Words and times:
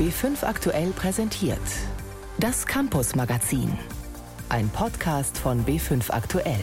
B5 0.00 0.44
aktuell 0.44 0.92
präsentiert. 0.92 1.58
Das 2.38 2.66
Campus 2.66 3.14
Magazin. 3.14 3.70
Ein 4.48 4.70
Podcast 4.70 5.36
von 5.36 5.62
B5 5.66 6.10
aktuell. 6.10 6.62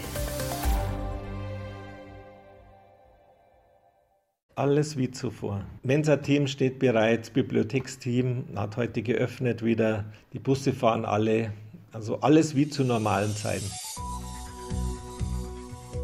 Alles 4.55 4.97
wie 4.97 5.11
zuvor. 5.11 5.63
Mensa-Team 5.83 6.47
steht 6.47 6.79
bereit, 6.79 7.31
Bibliotheksteam 7.33 8.45
hat 8.55 8.75
heute 8.75 9.03
geöffnet 9.03 9.63
wieder, 9.63 10.05
die 10.33 10.39
Busse 10.39 10.73
fahren 10.73 11.05
alle, 11.05 11.53
also 11.91 12.19
alles 12.21 12.55
wie 12.55 12.67
zu 12.67 12.83
normalen 12.83 13.35
Zeiten. 13.35 13.69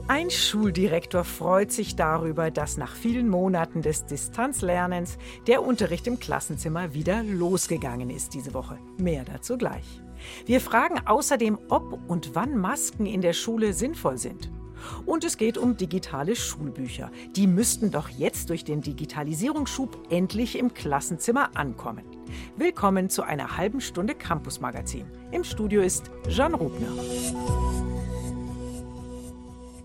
Ein 0.10 0.30
Schuldirektor 0.30 1.24
freut 1.24 1.72
sich 1.72 1.96
darüber, 1.96 2.52
dass 2.52 2.76
nach 2.76 2.94
vielen 2.94 3.30
Monaten 3.30 3.82
des 3.82 4.06
Distanzlernens 4.06 5.18
der 5.48 5.64
Unterricht 5.64 6.08
im 6.08 6.20
Klassenzimmer 6.20 6.94
wieder 6.94 7.24
losgegangen 7.24 8.10
ist 8.10 8.34
diese 8.34 8.54
Woche. 8.54 8.78
Mehr 8.97 9.24
dazu 9.24 9.58
gleich. 9.58 10.02
Wir 10.46 10.60
fragen 10.60 11.00
außerdem, 11.08 11.58
ob 11.70 12.00
und 12.10 12.36
wann 12.36 12.58
Masken 12.58 13.06
in 13.06 13.21
der 13.21 13.32
Schule 13.32 13.71
sinnvoll 13.71 14.18
sind. 14.18 14.52
Und 15.06 15.24
es 15.24 15.38
geht 15.38 15.58
um 15.58 15.78
digitale 15.78 16.36
Schulbücher. 16.36 17.10
Die 17.38 17.47
müssten 17.47 17.89
doch 17.89 18.10
jetzt 18.10 18.50
durch 18.50 18.66
den 18.66 18.82
Digitalisierungsschub 18.82 20.11
endlich 20.11 20.60
im 20.60 20.74
Klassenzimmer 20.74 21.56
ankommen. 21.56 22.04
Willkommen 22.58 23.10
zu 23.10 23.24
einer 23.24 23.56
halben 23.56 23.80
Stunde 23.80 24.16
Campus 24.16 24.60
Magazin. 24.60 25.06
Im 25.32 25.46
Studio 25.46 25.82
ist 25.82 26.11
Jean 26.28 26.56
Rubner. 26.56 26.92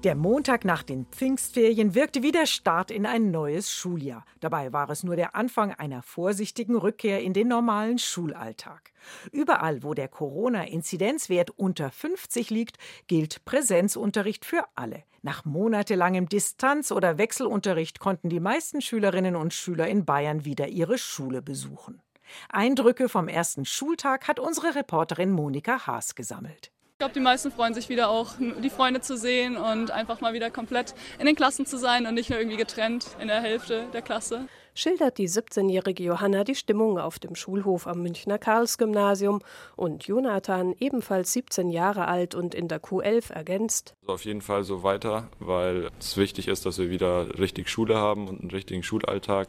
Der 0.05 0.15
Montag 0.15 0.65
nach 0.65 0.84
den 0.84 1.07
Pfingstferien 1.07 1.93
wirkte 1.93 2.23
wie 2.23 2.30
der 2.30 2.47
Start 2.47 2.93
in 2.93 3.05
ein 3.05 3.33
neues 3.33 3.73
Schuljahr. 3.73 4.25
Dabei 4.39 4.73
war 4.73 4.89
es 4.91 5.02
nur 5.02 5.16
der 5.16 5.34
Anfang 5.34 5.73
einer 5.73 6.02
vorsichtigen 6.02 6.77
Rückkehr 6.77 7.20
in 7.20 7.33
den 7.33 7.48
normalen 7.48 7.98
Schulalltag. 7.98 8.92
Überall, 9.33 9.83
wo 9.83 9.95
der 9.95 10.06
Corona-Inzidenzwert 10.06 11.50
unter 11.50 11.91
50 11.91 12.48
liegt, 12.50 12.77
gilt 13.08 13.45
Präsenzunterricht 13.45 14.45
für 14.45 14.67
alle. 14.77 15.03
Nach 15.23 15.45
monatelangem 15.45 16.28
Distanz- 16.28 16.92
oder 16.92 17.19
Wechselunterricht 17.19 17.98
konnten 17.98 18.28
die 18.28 18.39
meisten 18.39 18.80
Schülerinnen 18.80 19.34
und 19.34 19.53
Schüler 19.53 19.89
in 19.89 20.05
Bayern 20.05 20.45
wieder 20.45 20.69
ihre 20.69 20.98
Schule 20.98 21.42
besuchen. 21.42 22.01
Eindrücke 22.48 23.08
vom 23.08 23.27
ersten 23.27 23.64
Schultag 23.64 24.28
hat 24.28 24.39
unsere 24.39 24.77
Reporterin 24.77 25.33
Monika 25.33 25.89
Haas 25.89 26.14
gesammelt. 26.14 26.70
Ich 26.99 27.01
glaube, 27.01 27.15
die 27.15 27.21
meisten 27.21 27.53
freuen 27.53 27.75
sich 27.75 27.89
wieder 27.89 28.11
auch, 28.11 28.33
die 28.41 28.71
Freunde 28.71 29.01
zu 29.01 29.17
sehen 29.17 29.57
und 29.57 29.93
einfach 29.93 30.21
mal 30.21 30.33
wieder 30.33 30.51
komplett 30.51 30.97
in 31.21 31.27
den 31.27 31.37
Klassen 31.37 31.65
zu 31.65 31.79
sein 31.79 32.09
und 32.09 32.15
nicht 32.15 32.29
nur 32.29 32.41
irgendwie 32.41 32.57
getrennt 32.57 33.07
in 33.21 33.29
der 33.29 33.41
Hälfte 33.41 33.85
der 33.93 34.03
Klasse. 34.03 34.49
Schildert 34.75 35.17
die 35.19 35.29
17-jährige 35.29 36.03
Johanna 36.03 36.43
die 36.43 36.57
Stimmung 36.57 36.99
auf 36.99 37.21
dem 37.21 37.37
Schulhof 37.37 37.87
am 37.87 38.03
Münchner 38.03 38.41
Karlsgymnasium 38.41 39.43
und 39.77 40.09
Jonathan, 40.09 40.75
ebenfalls 40.81 41.33
17 41.35 41.71
Jahre 41.71 42.09
alt 42.09 42.35
und 42.35 42.53
in 42.53 42.67
der 42.67 42.83
Q11, 42.83 43.33
ergänzt. 43.33 43.95
Also 44.01 44.15
auf 44.15 44.25
jeden 44.25 44.43
Fall 44.43 44.65
so 44.65 44.83
weiter, 44.83 45.29
weil 45.39 45.91
es 46.01 46.17
wichtig 46.17 46.49
ist, 46.49 46.67
dass 46.67 46.79
wir 46.79 46.91
wieder 46.91 47.39
richtig 47.39 47.69
Schule 47.69 47.95
haben 47.95 48.27
und 48.27 48.41
einen 48.41 48.51
richtigen 48.51 48.83
Schulalltag 48.83 49.47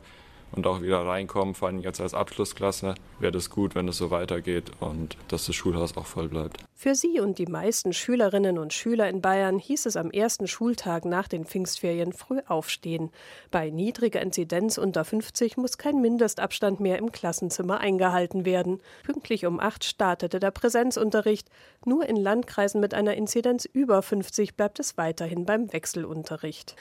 und 0.52 0.68
auch 0.68 0.82
wieder 0.82 1.06
reinkommen, 1.06 1.56
vor 1.56 1.68
allem 1.68 1.80
jetzt 1.80 2.02
als 2.02 2.14
Abschlussklasse, 2.14 2.96
wäre 3.20 3.32
das 3.32 3.50
gut, 3.50 3.76
wenn 3.76 3.88
es 3.88 3.98
so 3.98 4.12
weitergeht 4.12 4.72
und 4.80 5.18
dass 5.28 5.46
das 5.46 5.56
Schulhaus 5.56 5.96
auch 5.98 6.06
voll 6.06 6.30
bleibt. 6.30 6.58
Für 6.76 6.96
sie 6.96 7.20
und 7.20 7.40
die 7.40 7.46
meisten 7.46 7.92
Schülerinnen 7.92 8.58
und 8.58 8.72
Schüler 8.72 9.10
in 9.10 9.22
Bayern 9.22 9.60
hieß 9.60 9.86
es 9.86 9.98
am 9.98 10.12
ersten 10.12 10.48
Schultag 10.48 11.04
nach 11.04 11.28
den 11.28 11.44
Pfingstferien 11.44 12.14
früh 12.14 12.40
aufstehen. 12.48 13.12
Bei 13.52 13.70
niedriger 13.70 14.22
Inzidenz 14.22 14.78
unter 14.78 15.04
50 15.04 15.58
muss 15.58 15.78
kein 15.78 16.00
Mindestabstand 16.00 16.80
mehr 16.80 16.98
im 16.98 17.12
Klassenzimmer 17.12 17.80
eingehalten 17.80 18.46
werden. 18.46 18.80
Pünktlich 19.04 19.46
um 19.46 19.60
acht 19.60 19.84
startete 19.84 20.40
der 20.40 20.52
Präsenzunterricht. 20.52 21.50
Nur 21.86 22.08
in 22.08 22.16
Landkreisen 22.16 22.80
mit 22.80 22.94
einer 22.94 23.16
Inzidenz 23.16 23.66
über 23.66 24.02
50 24.02 24.56
bleibt 24.56 24.80
es 24.80 24.98
weiterhin 24.98 25.46
beim 25.46 25.74
Wechselunterricht. 25.74 26.76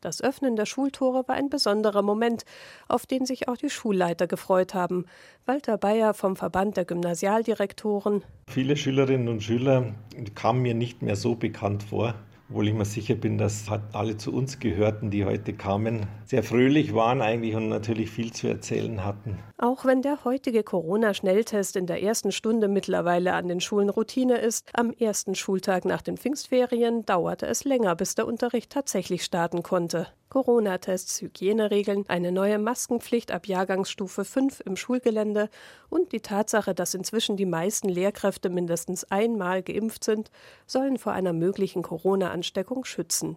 Das 0.00 0.22
Öffnen 0.22 0.56
der 0.56 0.64
Schultore 0.64 1.28
war 1.28 1.34
ein 1.34 1.50
besonderer 1.50 2.00
Moment, 2.00 2.44
auf 2.88 3.04
den 3.04 3.26
sich 3.26 3.48
auch 3.48 3.58
die 3.58 3.68
Schulleiter 3.68 4.26
gefreut 4.26 4.72
haben. 4.72 5.04
Walter 5.44 5.76
Bayer 5.76 6.14
vom 6.14 6.36
Verband 6.36 6.78
der 6.78 6.86
Gymnasialdirektoren. 6.86 8.22
Viele 8.48 8.76
Schülerinnen 8.76 9.28
und 9.28 9.42
Schüler 9.42 9.92
kamen 10.34 10.62
mir 10.62 10.74
nicht 10.74 11.02
mehr 11.02 11.16
so 11.16 11.34
bekannt 11.34 11.82
vor 11.82 12.14
obwohl 12.50 12.66
ich 12.66 12.74
mir 12.74 12.84
sicher 12.84 13.14
bin, 13.14 13.38
dass 13.38 13.70
halt 13.70 13.82
alle 13.92 14.16
zu 14.16 14.32
uns 14.32 14.58
gehörten, 14.58 15.10
die 15.10 15.24
heute 15.24 15.52
kamen, 15.52 16.06
sehr 16.24 16.42
fröhlich 16.42 16.94
waren 16.94 17.22
eigentlich 17.22 17.54
und 17.54 17.68
natürlich 17.68 18.10
viel 18.10 18.32
zu 18.32 18.48
erzählen 18.48 19.04
hatten. 19.04 19.38
Auch 19.56 19.84
wenn 19.84 20.02
der 20.02 20.24
heutige 20.24 20.64
Corona-Schnelltest 20.64 21.76
in 21.76 21.86
der 21.86 22.02
ersten 22.02 22.32
Stunde 22.32 22.66
mittlerweile 22.66 23.34
an 23.34 23.46
den 23.46 23.60
Schulen 23.60 23.88
Routine 23.88 24.38
ist, 24.38 24.68
am 24.72 24.90
ersten 24.90 25.36
Schultag 25.36 25.84
nach 25.84 26.02
den 26.02 26.16
Pfingstferien 26.16 27.06
dauerte 27.06 27.46
es 27.46 27.64
länger, 27.64 27.94
bis 27.94 28.16
der 28.16 28.26
Unterricht 28.26 28.72
tatsächlich 28.72 29.22
starten 29.22 29.62
konnte. 29.62 30.08
Corona-Tests, 30.30 31.20
Hygieneregeln, 31.20 32.04
eine 32.08 32.30
neue 32.30 32.58
Maskenpflicht 32.58 33.32
ab 33.32 33.48
Jahrgangsstufe 33.48 34.24
5 34.24 34.60
im 34.64 34.76
Schulgelände 34.76 35.50
und 35.88 36.12
die 36.12 36.20
Tatsache, 36.20 36.72
dass 36.72 36.94
inzwischen 36.94 37.36
die 37.36 37.46
meisten 37.46 37.88
Lehrkräfte 37.88 38.48
mindestens 38.48 39.04
einmal 39.10 39.62
geimpft 39.62 40.04
sind, 40.04 40.30
sollen 40.66 40.98
vor 40.98 41.12
einer 41.12 41.32
möglichen 41.32 41.82
Corona-Ansteckung 41.82 42.84
schützen. 42.84 43.36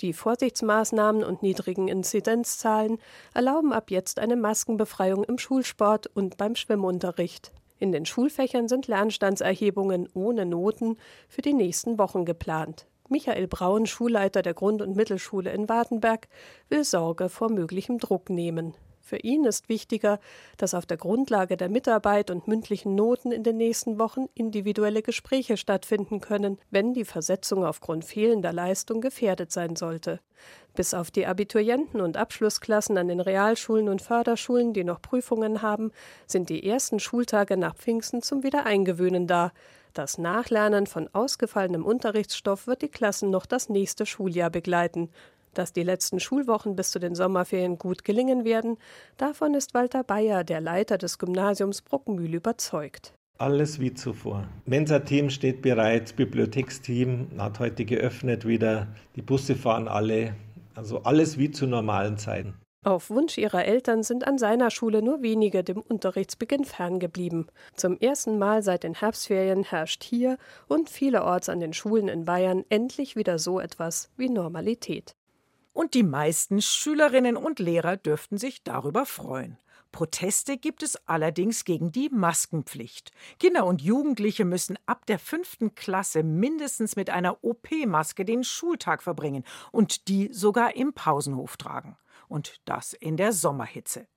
Die 0.00 0.12
Vorsichtsmaßnahmen 0.12 1.24
und 1.24 1.42
niedrigen 1.42 1.88
Inzidenzzahlen 1.88 2.98
erlauben 3.32 3.72
ab 3.72 3.90
jetzt 3.90 4.18
eine 4.18 4.36
Maskenbefreiung 4.36 5.24
im 5.24 5.38
Schulsport 5.38 6.08
und 6.08 6.36
beim 6.36 6.56
Schwimmunterricht. 6.56 7.52
In 7.78 7.90
den 7.90 8.06
Schulfächern 8.06 8.68
sind 8.68 8.86
Lernstandserhebungen 8.86 10.08
ohne 10.14 10.44
Noten 10.44 10.98
für 11.28 11.42
die 11.42 11.54
nächsten 11.54 11.98
Wochen 11.98 12.24
geplant. 12.24 12.86
Michael 13.12 13.46
Braun, 13.46 13.86
Schulleiter 13.86 14.40
der 14.40 14.54
Grund- 14.54 14.80
und 14.82 14.96
Mittelschule 14.96 15.52
in 15.52 15.68
Wartenberg, 15.68 16.28
will 16.70 16.82
Sorge 16.82 17.28
vor 17.28 17.50
möglichem 17.50 17.98
Druck 17.98 18.30
nehmen. 18.30 18.74
Für 19.02 19.16
ihn 19.16 19.44
ist 19.44 19.68
wichtiger, 19.68 20.20
dass 20.56 20.74
auf 20.74 20.86
der 20.86 20.96
Grundlage 20.96 21.56
der 21.56 21.68
Mitarbeit 21.68 22.30
und 22.30 22.46
mündlichen 22.46 22.94
Noten 22.94 23.32
in 23.32 23.42
den 23.42 23.56
nächsten 23.56 23.98
Wochen 23.98 24.26
individuelle 24.34 25.02
Gespräche 25.02 25.56
stattfinden 25.56 26.20
können, 26.20 26.58
wenn 26.70 26.94
die 26.94 27.04
Versetzung 27.04 27.64
aufgrund 27.64 28.04
fehlender 28.04 28.52
Leistung 28.52 29.00
gefährdet 29.00 29.50
sein 29.50 29.74
sollte. 29.74 30.20
Bis 30.74 30.94
auf 30.94 31.10
die 31.10 31.26
Abiturienten 31.26 32.00
und 32.00 32.16
Abschlussklassen 32.16 32.96
an 32.96 33.08
den 33.08 33.20
Realschulen 33.20 33.88
und 33.88 34.02
Förderschulen, 34.02 34.72
die 34.72 34.84
noch 34.84 35.02
Prüfungen 35.02 35.62
haben, 35.62 35.90
sind 36.26 36.48
die 36.48 36.64
ersten 36.66 37.00
Schultage 37.00 37.56
nach 37.56 37.74
Pfingsten 37.74 38.22
zum 38.22 38.44
Wiedereingewöhnen 38.44 39.26
da. 39.26 39.52
Das 39.94 40.16
Nachlernen 40.16 40.86
von 40.86 41.10
ausgefallenem 41.12 41.84
Unterrichtsstoff 41.84 42.66
wird 42.66 42.82
die 42.82 42.88
Klassen 42.88 43.30
noch 43.30 43.46
das 43.46 43.68
nächste 43.68 44.06
Schuljahr 44.06 44.48
begleiten. 44.48 45.10
Dass 45.54 45.72
die 45.72 45.82
letzten 45.82 46.18
Schulwochen 46.18 46.76
bis 46.76 46.90
zu 46.90 46.98
den 46.98 47.14
Sommerferien 47.14 47.78
gut 47.78 48.04
gelingen 48.04 48.44
werden, 48.44 48.78
davon 49.18 49.54
ist 49.54 49.74
Walter 49.74 50.02
Bayer, 50.02 50.44
der 50.44 50.60
Leiter 50.60 50.96
des 50.96 51.18
Gymnasiums 51.18 51.82
Bruckmühl, 51.82 52.34
überzeugt. 52.34 53.14
Alles 53.38 53.80
wie 53.80 53.92
zuvor. 53.92 54.48
Mensa-Team 54.66 55.28
steht 55.28 55.62
bereit, 55.62 56.16
Bibliotheksteam 56.16 57.28
hat 57.38 57.58
heute 57.58 57.84
geöffnet 57.84 58.46
wieder, 58.46 58.86
die 59.16 59.22
Busse 59.22 59.54
fahren 59.54 59.88
alle, 59.88 60.34
also 60.74 61.02
alles 61.02 61.38
wie 61.38 61.50
zu 61.50 61.66
normalen 61.66 62.16
Zeiten. 62.16 62.54
Auf 62.84 63.10
Wunsch 63.10 63.38
ihrer 63.38 63.64
Eltern 63.64 64.02
sind 64.02 64.26
an 64.26 64.38
seiner 64.38 64.70
Schule 64.70 65.02
nur 65.02 65.22
wenige 65.22 65.62
dem 65.62 65.80
Unterrichtsbeginn 65.80 66.64
ferngeblieben. 66.64 67.46
Zum 67.76 67.96
ersten 67.98 68.38
Mal 68.38 68.64
seit 68.64 68.82
den 68.82 68.94
Herbstferien 68.94 69.62
herrscht 69.62 70.02
hier 70.02 70.36
und 70.66 70.90
vielerorts 70.90 71.48
an 71.48 71.60
den 71.60 71.74
Schulen 71.74 72.08
in 72.08 72.24
Bayern 72.24 72.64
endlich 72.70 73.14
wieder 73.14 73.38
so 73.38 73.60
etwas 73.60 74.10
wie 74.16 74.28
Normalität. 74.28 75.14
Und 75.72 75.94
die 75.94 76.02
meisten 76.02 76.60
Schülerinnen 76.60 77.36
und 77.36 77.58
Lehrer 77.58 77.96
dürften 77.96 78.38
sich 78.38 78.62
darüber 78.62 79.06
freuen. 79.06 79.58
Proteste 79.90 80.56
gibt 80.56 80.82
es 80.82 80.96
allerdings 81.06 81.64
gegen 81.64 81.92
die 81.92 82.08
Maskenpflicht. 82.08 83.12
Kinder 83.38 83.66
und 83.66 83.82
Jugendliche 83.82 84.46
müssen 84.46 84.78
ab 84.86 85.04
der 85.06 85.18
fünften 85.18 85.74
Klasse 85.74 86.22
mindestens 86.22 86.96
mit 86.96 87.10
einer 87.10 87.44
OP-Maske 87.44 88.24
den 88.24 88.42
Schultag 88.42 89.02
verbringen 89.02 89.44
und 89.70 90.08
die 90.08 90.32
sogar 90.32 90.76
im 90.76 90.94
Pausenhof 90.94 91.58
tragen 91.58 91.98
und 92.28 92.60
das 92.64 92.94
in 92.94 93.18
der 93.18 93.32
Sommerhitze. 93.32 94.08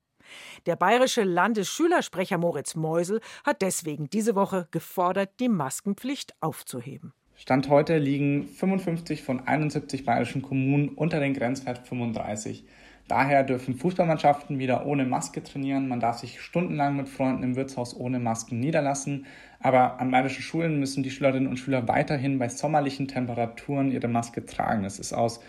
Der 0.65 0.75
bayerische 0.75 1.23
Landesschülersprecher 1.23 2.37
Moritz 2.37 2.75
Meusel 2.75 3.21
hat 3.43 3.61
deswegen 3.61 4.09
diese 4.09 4.33
Woche 4.33 4.67
gefordert, 4.71 5.39
die 5.39 5.49
Maskenpflicht 5.49 6.33
aufzuheben. 6.39 7.13
Stand 7.37 7.69
heute 7.69 7.97
liegen 7.97 8.47
55 8.47 9.21
von 9.21 9.45
71 9.45 10.05
bayerischen 10.05 10.41
Kommunen 10.41 10.89
unter 10.89 11.19
den 11.19 11.33
Grenzwert 11.33 11.85
35. 11.85 12.63
Daher 13.09 13.43
dürfen 13.43 13.75
Fußballmannschaften 13.75 14.57
wieder 14.57 14.85
ohne 14.85 15.05
Maske 15.05 15.43
trainieren. 15.43 15.89
Man 15.89 15.99
darf 15.99 16.17
sich 16.19 16.39
stundenlang 16.39 16.95
mit 16.95 17.09
Freunden 17.09 17.43
im 17.43 17.55
Wirtshaus 17.57 17.95
ohne 17.95 18.19
Masken 18.19 18.59
niederlassen. 18.59 19.25
Aber 19.59 19.99
an 19.99 20.11
bayerischen 20.11 20.41
Schulen 20.43 20.79
müssen 20.79 21.03
die 21.03 21.11
Schülerinnen 21.11 21.49
und 21.49 21.57
Schüler 21.57 21.87
weiterhin 21.89 22.39
bei 22.39 22.47
sommerlichen 22.47 23.09
Temperaturen 23.09 23.91
ihre 23.91 24.07
Maske 24.07 24.45
tragen. 24.45 24.83
Das 24.83 24.97
ist 24.97 25.13
aus 25.13 25.41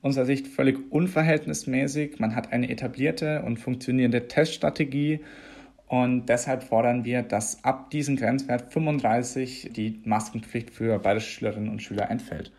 unserer 0.00 0.24
Sicht 0.24 0.48
völlig 0.48 0.78
unverhältnismäßig. 0.90 2.18
Man 2.20 2.34
hat 2.34 2.52
eine 2.52 2.70
etablierte 2.70 3.42
und 3.42 3.58
funktionierende 3.58 4.28
Teststrategie 4.28 5.20
Und 5.86 6.26
deshalb 6.26 6.64
fordern 6.64 7.04
wir, 7.04 7.22
dass 7.22 7.62
ab 7.62 7.90
diesem 7.90 8.16
Grenzwert 8.16 8.72
35 8.72 9.70
die 9.72 10.02
Maskenpflicht 10.04 10.70
für 10.70 10.98
beide 10.98 11.20
Schülerinnen 11.20 11.68
und 11.68 11.82
Schüler 11.82 12.10
entfällt. 12.10 12.52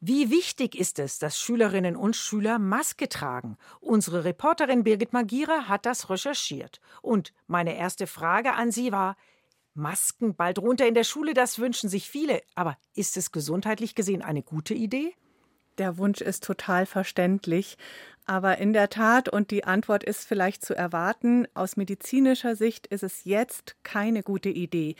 Wie 0.00 0.30
wichtig 0.30 0.78
ist 0.78 1.00
es, 1.00 1.18
dass 1.18 1.40
Schülerinnen 1.40 1.96
und 1.96 2.14
Schüler 2.14 2.60
Maske 2.60 3.08
tragen? 3.08 3.56
Unsere 3.80 4.24
Reporterin 4.24 4.84
Birgit 4.84 5.12
Magira 5.12 5.66
hat 5.66 5.86
das 5.86 6.08
recherchiert. 6.08 6.80
Und 7.02 7.32
meine 7.48 7.76
erste 7.76 8.06
Frage 8.06 8.52
an 8.52 8.70
Sie 8.70 8.92
war, 8.92 9.16
Masken 9.74 10.36
bald 10.36 10.60
runter 10.60 10.86
in 10.86 10.94
der 10.94 11.04
Schule, 11.04 11.34
das 11.34 11.58
wünschen 11.58 11.88
sich 11.88 12.08
viele. 12.08 12.42
Aber 12.54 12.76
ist 12.94 13.16
es 13.16 13.32
gesundheitlich 13.32 13.96
gesehen 13.96 14.22
eine 14.22 14.42
gute 14.42 14.74
Idee? 14.74 15.14
Der 15.78 15.98
Wunsch 15.98 16.20
ist 16.20 16.44
total 16.44 16.86
verständlich. 16.86 17.76
Aber 18.28 18.58
in 18.58 18.74
der 18.74 18.90
Tat, 18.90 19.30
und 19.30 19.50
die 19.50 19.64
Antwort 19.64 20.04
ist 20.04 20.28
vielleicht 20.28 20.62
zu 20.62 20.74
erwarten, 20.74 21.48
aus 21.54 21.78
medizinischer 21.78 22.56
Sicht 22.56 22.86
ist 22.86 23.02
es 23.02 23.24
jetzt 23.24 23.76
keine 23.84 24.22
gute 24.22 24.50
Idee. 24.50 24.96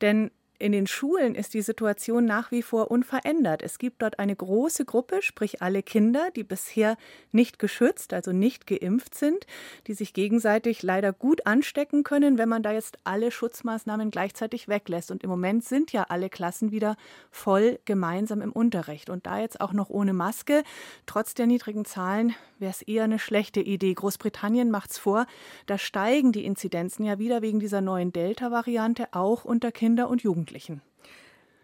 Denn 0.00 0.30
in 0.60 0.72
den 0.72 0.86
Schulen 0.86 1.34
ist 1.34 1.54
die 1.54 1.62
Situation 1.62 2.26
nach 2.26 2.50
wie 2.50 2.62
vor 2.62 2.90
unverändert. 2.90 3.62
Es 3.62 3.78
gibt 3.78 4.02
dort 4.02 4.18
eine 4.18 4.36
große 4.36 4.84
Gruppe, 4.84 5.22
sprich 5.22 5.62
alle 5.62 5.82
Kinder, 5.82 6.28
die 6.36 6.44
bisher 6.44 6.98
nicht 7.32 7.58
geschützt, 7.58 8.12
also 8.12 8.32
nicht 8.32 8.66
geimpft 8.66 9.14
sind, 9.14 9.46
die 9.86 9.94
sich 9.94 10.12
gegenseitig 10.12 10.82
leider 10.82 11.14
gut 11.14 11.46
anstecken 11.46 12.04
können, 12.04 12.36
wenn 12.36 12.50
man 12.50 12.62
da 12.62 12.72
jetzt 12.72 12.98
alle 13.04 13.30
Schutzmaßnahmen 13.30 14.10
gleichzeitig 14.10 14.68
weglässt. 14.68 15.10
Und 15.10 15.24
im 15.24 15.30
Moment 15.30 15.64
sind 15.64 15.92
ja 15.92 16.04
alle 16.10 16.28
Klassen 16.28 16.72
wieder 16.72 16.96
voll 17.30 17.78
gemeinsam 17.86 18.42
im 18.42 18.52
Unterricht. 18.52 19.08
Und 19.08 19.24
da 19.24 19.40
jetzt 19.40 19.62
auch 19.62 19.72
noch 19.72 19.88
ohne 19.88 20.12
Maske, 20.12 20.62
trotz 21.06 21.32
der 21.32 21.46
niedrigen 21.46 21.86
Zahlen, 21.86 22.34
wäre 22.58 22.72
es 22.72 22.82
eher 22.82 23.04
eine 23.04 23.18
schlechte 23.18 23.60
Idee. 23.60 23.94
Großbritannien 23.94 24.70
macht 24.70 24.90
es 24.90 24.98
vor, 24.98 25.26
da 25.64 25.78
steigen 25.78 26.32
die 26.32 26.44
Inzidenzen 26.44 27.06
ja 27.06 27.18
wieder 27.18 27.40
wegen 27.40 27.60
dieser 27.60 27.80
neuen 27.80 28.12
Delta-Variante 28.12 29.08
auch 29.12 29.46
unter 29.46 29.72
Kinder 29.72 30.10
und 30.10 30.22
Jugendlichen. 30.22 30.49
Jugendlichen. 30.50 30.82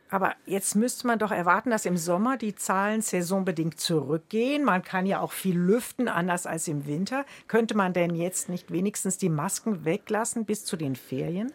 Aber 0.08 0.34
jetzt 0.46 0.76
müsste 0.76 1.08
man 1.08 1.18
doch 1.18 1.32
erwarten, 1.32 1.70
dass 1.70 1.84
im 1.84 1.96
Sommer 1.96 2.36
die 2.36 2.54
Zahlen 2.54 3.02
saisonbedingt 3.02 3.80
zurückgehen. 3.80 4.62
Man 4.62 4.82
kann 4.82 5.04
ja 5.04 5.20
auch 5.20 5.32
viel 5.32 5.58
lüften, 5.58 6.06
anders 6.06 6.46
als 6.46 6.68
im 6.68 6.86
Winter. 6.86 7.26
Könnte 7.48 7.76
man 7.76 7.92
denn 7.92 8.14
jetzt 8.14 8.48
nicht 8.48 8.70
wenigstens 8.70 9.18
die 9.18 9.28
Masken 9.28 9.84
weglassen 9.84 10.44
bis 10.44 10.64
zu 10.64 10.76
den 10.76 10.94
Ferien? 10.94 11.52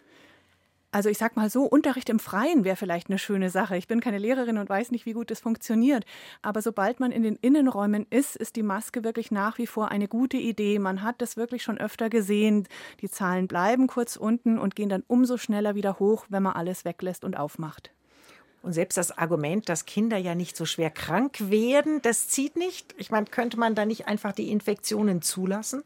Also 0.94 1.08
ich 1.08 1.16
sag 1.16 1.36
mal 1.36 1.48
so, 1.48 1.64
Unterricht 1.64 2.10
im 2.10 2.18
Freien 2.18 2.64
wäre 2.64 2.76
vielleicht 2.76 3.08
eine 3.08 3.18
schöne 3.18 3.48
Sache. 3.48 3.78
Ich 3.78 3.88
bin 3.88 4.00
keine 4.00 4.18
Lehrerin 4.18 4.58
und 4.58 4.68
weiß 4.68 4.90
nicht, 4.90 5.06
wie 5.06 5.14
gut 5.14 5.30
das 5.30 5.40
funktioniert. 5.40 6.04
Aber 6.42 6.60
sobald 6.60 7.00
man 7.00 7.12
in 7.12 7.22
den 7.22 7.36
Innenräumen 7.36 8.06
ist, 8.10 8.36
ist 8.36 8.56
die 8.56 8.62
Maske 8.62 9.02
wirklich 9.02 9.30
nach 9.30 9.56
wie 9.56 9.66
vor 9.66 9.90
eine 9.90 10.06
gute 10.06 10.36
Idee. 10.36 10.78
Man 10.78 11.02
hat 11.02 11.22
das 11.22 11.38
wirklich 11.38 11.62
schon 11.62 11.78
öfter 11.78 12.10
gesehen. 12.10 12.68
Die 13.00 13.08
Zahlen 13.08 13.48
bleiben 13.48 13.86
kurz 13.86 14.16
unten 14.16 14.58
und 14.58 14.76
gehen 14.76 14.90
dann 14.90 15.02
umso 15.06 15.38
schneller 15.38 15.74
wieder 15.74 15.98
hoch, 15.98 16.26
wenn 16.28 16.42
man 16.42 16.52
alles 16.52 16.84
weglässt 16.84 17.24
und 17.24 17.38
aufmacht. 17.38 17.90
Und 18.62 18.74
selbst 18.74 18.98
das 18.98 19.16
Argument, 19.16 19.70
dass 19.70 19.86
Kinder 19.86 20.18
ja 20.18 20.34
nicht 20.34 20.58
so 20.58 20.66
schwer 20.66 20.90
krank 20.90 21.50
werden, 21.50 22.02
das 22.02 22.28
zieht 22.28 22.56
nicht. 22.56 22.94
Ich 22.98 23.10
meine, 23.10 23.26
könnte 23.26 23.58
man 23.58 23.74
da 23.74 23.86
nicht 23.86 24.08
einfach 24.08 24.32
die 24.32 24.50
Infektionen 24.50 25.22
zulassen? 25.22 25.84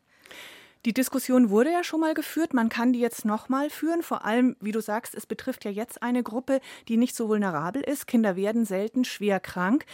Die 0.86 0.94
Diskussion 0.94 1.50
wurde 1.50 1.72
ja 1.72 1.82
schon 1.82 1.98
mal 1.98 2.14
geführt, 2.14 2.54
man 2.54 2.68
kann 2.68 2.92
die 2.92 3.00
jetzt 3.00 3.24
nochmal 3.24 3.70
führen. 3.70 4.04
Vor 4.04 4.24
allem, 4.24 4.54
wie 4.60 4.70
du 4.70 4.80
sagst, 4.80 5.16
es 5.16 5.26
betrifft 5.26 5.64
ja 5.64 5.70
jetzt 5.72 6.00
eine 6.00 6.22
Gruppe, 6.22 6.60
die 6.86 6.96
nicht 6.96 7.16
so 7.16 7.28
vulnerabel 7.28 7.82
ist. 7.82 8.06
Kinder 8.06 8.36
werden 8.36 8.64
selten 8.64 9.04
schwer 9.04 9.40
krank. 9.40 9.84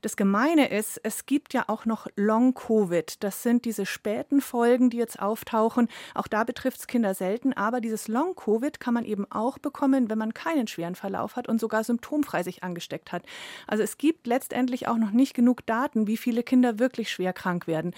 Das 0.00 0.16
Gemeine 0.16 0.70
ist, 0.70 1.00
es 1.02 1.26
gibt 1.26 1.52
ja 1.52 1.64
auch 1.66 1.84
noch 1.84 2.06
Long-Covid. 2.16 3.22
Das 3.22 3.42
sind 3.42 3.66
diese 3.66 3.84
späten 3.84 4.40
Folgen, 4.40 4.88
die 4.88 4.96
jetzt 4.96 5.20
auftauchen. 5.20 5.88
Auch 6.14 6.28
da 6.28 6.44
betrifft 6.44 6.80
es 6.80 6.86
Kinder 6.86 7.12
selten. 7.12 7.52
Aber 7.52 7.82
dieses 7.82 8.08
Long-Covid 8.08 8.80
kann 8.80 8.94
man 8.94 9.04
eben 9.04 9.30
auch 9.30 9.58
bekommen, 9.58 10.08
wenn 10.08 10.16
man 10.16 10.32
keinen 10.32 10.66
schweren 10.66 10.94
Verlauf 10.94 11.36
hat 11.36 11.46
und 11.46 11.60
sogar 11.60 11.84
symptomfrei 11.84 12.42
sich 12.42 12.62
angesteckt 12.62 13.12
hat. 13.12 13.22
Also 13.66 13.82
es 13.82 13.98
gibt 13.98 14.26
letztendlich 14.26 14.88
auch 14.88 14.96
noch 14.96 15.10
nicht 15.10 15.34
genug 15.34 15.66
Daten, 15.66 16.06
wie 16.06 16.16
viele 16.16 16.42
Kinder 16.42 16.78
wirklich 16.78 17.10
schwer 17.10 17.34
krank 17.34 17.66
werden 17.66 17.92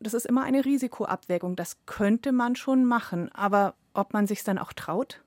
das 0.00 0.14
ist 0.14 0.26
immer 0.26 0.42
eine 0.42 0.64
Risikoabwägung. 0.64 1.56
Das 1.56 1.76
könnte 1.86 2.32
man 2.32 2.56
schon 2.56 2.84
machen, 2.84 3.30
aber 3.32 3.74
ob 3.94 4.12
man 4.12 4.26
sich 4.26 4.42
dann 4.42 4.58
auch 4.58 4.72
traut? 4.72 5.22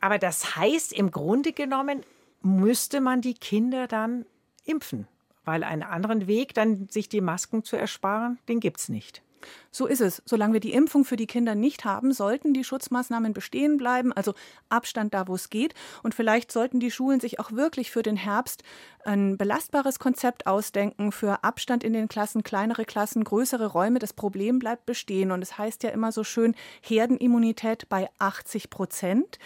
Aber 0.00 0.18
das 0.18 0.56
heißt, 0.56 0.92
im 0.92 1.10
Grunde 1.10 1.52
genommen 1.52 2.02
müsste 2.40 3.00
man 3.00 3.20
die 3.20 3.34
Kinder 3.34 3.88
dann 3.88 4.24
impfen, 4.64 5.08
weil 5.44 5.64
einen 5.64 5.82
anderen 5.82 6.26
Weg, 6.26 6.54
dann 6.54 6.88
sich 6.88 7.08
die 7.08 7.20
Masken 7.20 7.64
zu 7.64 7.76
ersparen, 7.76 8.38
den 8.48 8.60
gibt 8.60 8.78
es 8.78 8.88
nicht. 8.88 9.22
So 9.70 9.86
ist 9.86 10.00
es. 10.00 10.22
Solange 10.24 10.54
wir 10.54 10.60
die 10.60 10.72
Impfung 10.72 11.04
für 11.04 11.16
die 11.16 11.26
Kinder 11.26 11.54
nicht 11.54 11.84
haben, 11.84 12.12
sollten 12.12 12.54
die 12.54 12.64
Schutzmaßnahmen 12.64 13.32
bestehen 13.32 13.76
bleiben, 13.76 14.12
also 14.12 14.34
Abstand 14.68 15.14
da, 15.14 15.28
wo 15.28 15.34
es 15.34 15.50
geht. 15.50 15.74
Und 16.02 16.14
vielleicht 16.14 16.50
sollten 16.50 16.80
die 16.80 16.90
Schulen 16.90 17.20
sich 17.20 17.40
auch 17.40 17.52
wirklich 17.52 17.90
für 17.90 18.02
den 18.02 18.16
Herbst 18.16 18.62
ein 19.04 19.36
belastbares 19.36 19.98
Konzept 19.98 20.46
ausdenken 20.46 21.12
für 21.12 21.44
Abstand 21.44 21.84
in 21.84 21.92
den 21.92 22.08
Klassen, 22.08 22.42
kleinere 22.42 22.84
Klassen, 22.84 23.24
größere 23.24 23.66
Räume. 23.66 23.98
Das 23.98 24.12
Problem 24.12 24.58
bleibt 24.58 24.86
bestehen. 24.86 25.30
Und 25.30 25.42
es 25.42 25.58
heißt 25.58 25.82
ja 25.82 25.90
immer 25.90 26.12
so 26.12 26.24
schön 26.24 26.54
Herdenimmunität 26.82 27.88
bei 27.88 28.08
80 28.18 28.70
Prozent. 28.70 29.38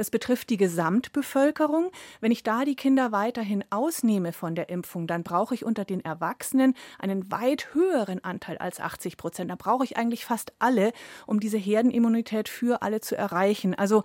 Das 0.00 0.10
betrifft 0.10 0.48
die 0.48 0.56
Gesamtbevölkerung. 0.56 1.90
Wenn 2.22 2.32
ich 2.32 2.42
da 2.42 2.64
die 2.64 2.74
Kinder 2.74 3.12
weiterhin 3.12 3.62
ausnehme 3.68 4.32
von 4.32 4.54
der 4.54 4.70
Impfung, 4.70 5.06
dann 5.06 5.22
brauche 5.22 5.54
ich 5.54 5.62
unter 5.62 5.84
den 5.84 6.02
Erwachsenen 6.02 6.72
einen 6.98 7.30
weit 7.30 7.74
höheren 7.74 8.24
Anteil 8.24 8.56
als 8.56 8.80
80 8.80 9.18
Prozent. 9.18 9.50
Da 9.50 9.56
brauche 9.56 9.84
ich 9.84 9.98
eigentlich 9.98 10.24
fast 10.24 10.54
alle, 10.58 10.94
um 11.26 11.38
diese 11.38 11.58
Herdenimmunität 11.58 12.48
für 12.48 12.80
alle 12.80 13.02
zu 13.02 13.14
erreichen. 13.14 13.74
Also 13.74 14.02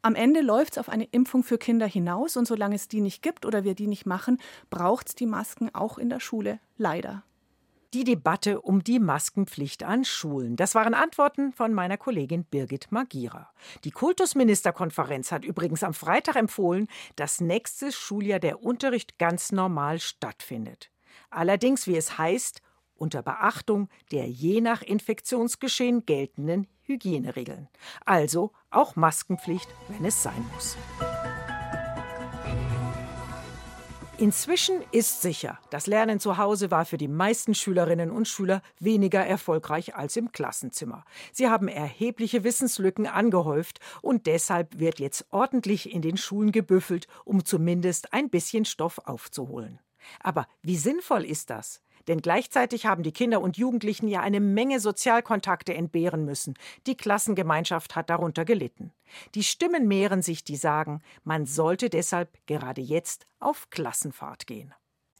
am 0.00 0.14
Ende 0.14 0.40
läuft 0.40 0.72
es 0.72 0.78
auf 0.78 0.88
eine 0.88 1.04
Impfung 1.04 1.42
für 1.42 1.58
Kinder 1.58 1.86
hinaus 1.86 2.38
und 2.38 2.46
solange 2.46 2.76
es 2.76 2.88
die 2.88 3.02
nicht 3.02 3.20
gibt 3.20 3.44
oder 3.44 3.64
wir 3.64 3.74
die 3.74 3.86
nicht 3.86 4.06
machen, 4.06 4.38
braucht 4.70 5.10
es 5.10 5.14
die 5.14 5.26
Masken 5.26 5.74
auch 5.74 5.98
in 5.98 6.08
der 6.08 6.20
Schule. 6.20 6.58
Leider 6.78 7.22
die 7.94 8.02
Debatte 8.02 8.60
um 8.60 8.82
die 8.82 8.98
Maskenpflicht 8.98 9.84
an 9.84 10.04
Schulen. 10.04 10.56
Das 10.56 10.74
waren 10.74 10.94
Antworten 10.94 11.52
von 11.52 11.72
meiner 11.72 11.96
Kollegin 11.96 12.44
Birgit 12.44 12.90
Magira. 12.90 13.50
Die 13.84 13.92
Kultusministerkonferenz 13.92 15.30
hat 15.30 15.44
übrigens 15.44 15.84
am 15.84 15.94
Freitag 15.94 16.34
empfohlen, 16.34 16.88
dass 17.14 17.40
nächstes 17.40 17.94
Schuljahr 17.94 18.40
der 18.40 18.64
Unterricht 18.64 19.16
ganz 19.18 19.52
normal 19.52 20.00
stattfindet. 20.00 20.90
Allerdings, 21.30 21.86
wie 21.86 21.96
es 21.96 22.18
heißt, 22.18 22.62
unter 22.96 23.22
Beachtung 23.22 23.88
der 24.10 24.28
je 24.28 24.60
nach 24.60 24.82
Infektionsgeschehen 24.82 26.04
geltenden 26.04 26.66
Hygieneregeln. 26.82 27.68
Also 28.04 28.50
auch 28.70 28.96
Maskenpflicht, 28.96 29.68
wenn 29.88 30.04
es 30.04 30.20
sein 30.20 30.44
muss. 30.52 30.76
Inzwischen 34.16 34.80
ist 34.92 35.22
sicher, 35.22 35.58
das 35.70 35.88
Lernen 35.88 36.20
zu 36.20 36.38
Hause 36.38 36.70
war 36.70 36.84
für 36.84 36.98
die 36.98 37.08
meisten 37.08 37.52
Schülerinnen 37.52 38.12
und 38.12 38.28
Schüler 38.28 38.62
weniger 38.78 39.26
erfolgreich 39.26 39.96
als 39.96 40.16
im 40.16 40.30
Klassenzimmer. 40.30 41.04
Sie 41.32 41.48
haben 41.48 41.66
erhebliche 41.66 42.44
Wissenslücken 42.44 43.08
angehäuft 43.08 43.80
und 44.02 44.28
deshalb 44.28 44.78
wird 44.78 45.00
jetzt 45.00 45.26
ordentlich 45.30 45.92
in 45.92 46.00
den 46.00 46.16
Schulen 46.16 46.52
gebüffelt, 46.52 47.08
um 47.24 47.44
zumindest 47.44 48.12
ein 48.12 48.30
bisschen 48.30 48.64
Stoff 48.64 48.98
aufzuholen. 49.04 49.80
Aber 50.20 50.46
wie 50.62 50.76
sinnvoll 50.76 51.24
ist 51.24 51.50
das? 51.50 51.82
Denn 52.08 52.20
gleichzeitig 52.20 52.86
haben 52.86 53.02
die 53.02 53.12
Kinder 53.12 53.40
und 53.40 53.56
Jugendlichen 53.56 54.08
ja 54.08 54.20
eine 54.20 54.40
Menge 54.40 54.80
Sozialkontakte 54.80 55.74
entbehren 55.74 56.24
müssen. 56.24 56.54
Die 56.86 56.96
Klassengemeinschaft 56.96 57.96
hat 57.96 58.10
darunter 58.10 58.44
gelitten. 58.44 58.92
Die 59.34 59.42
Stimmen 59.44 59.88
mehren 59.88 60.22
sich, 60.22 60.44
die 60.44 60.56
sagen, 60.56 61.00
man 61.24 61.46
sollte 61.46 61.90
deshalb 61.90 62.38
gerade 62.46 62.80
jetzt 62.80 63.26
auf 63.40 63.70
Klassenfahrt 63.70 64.46
gehen. 64.46 64.74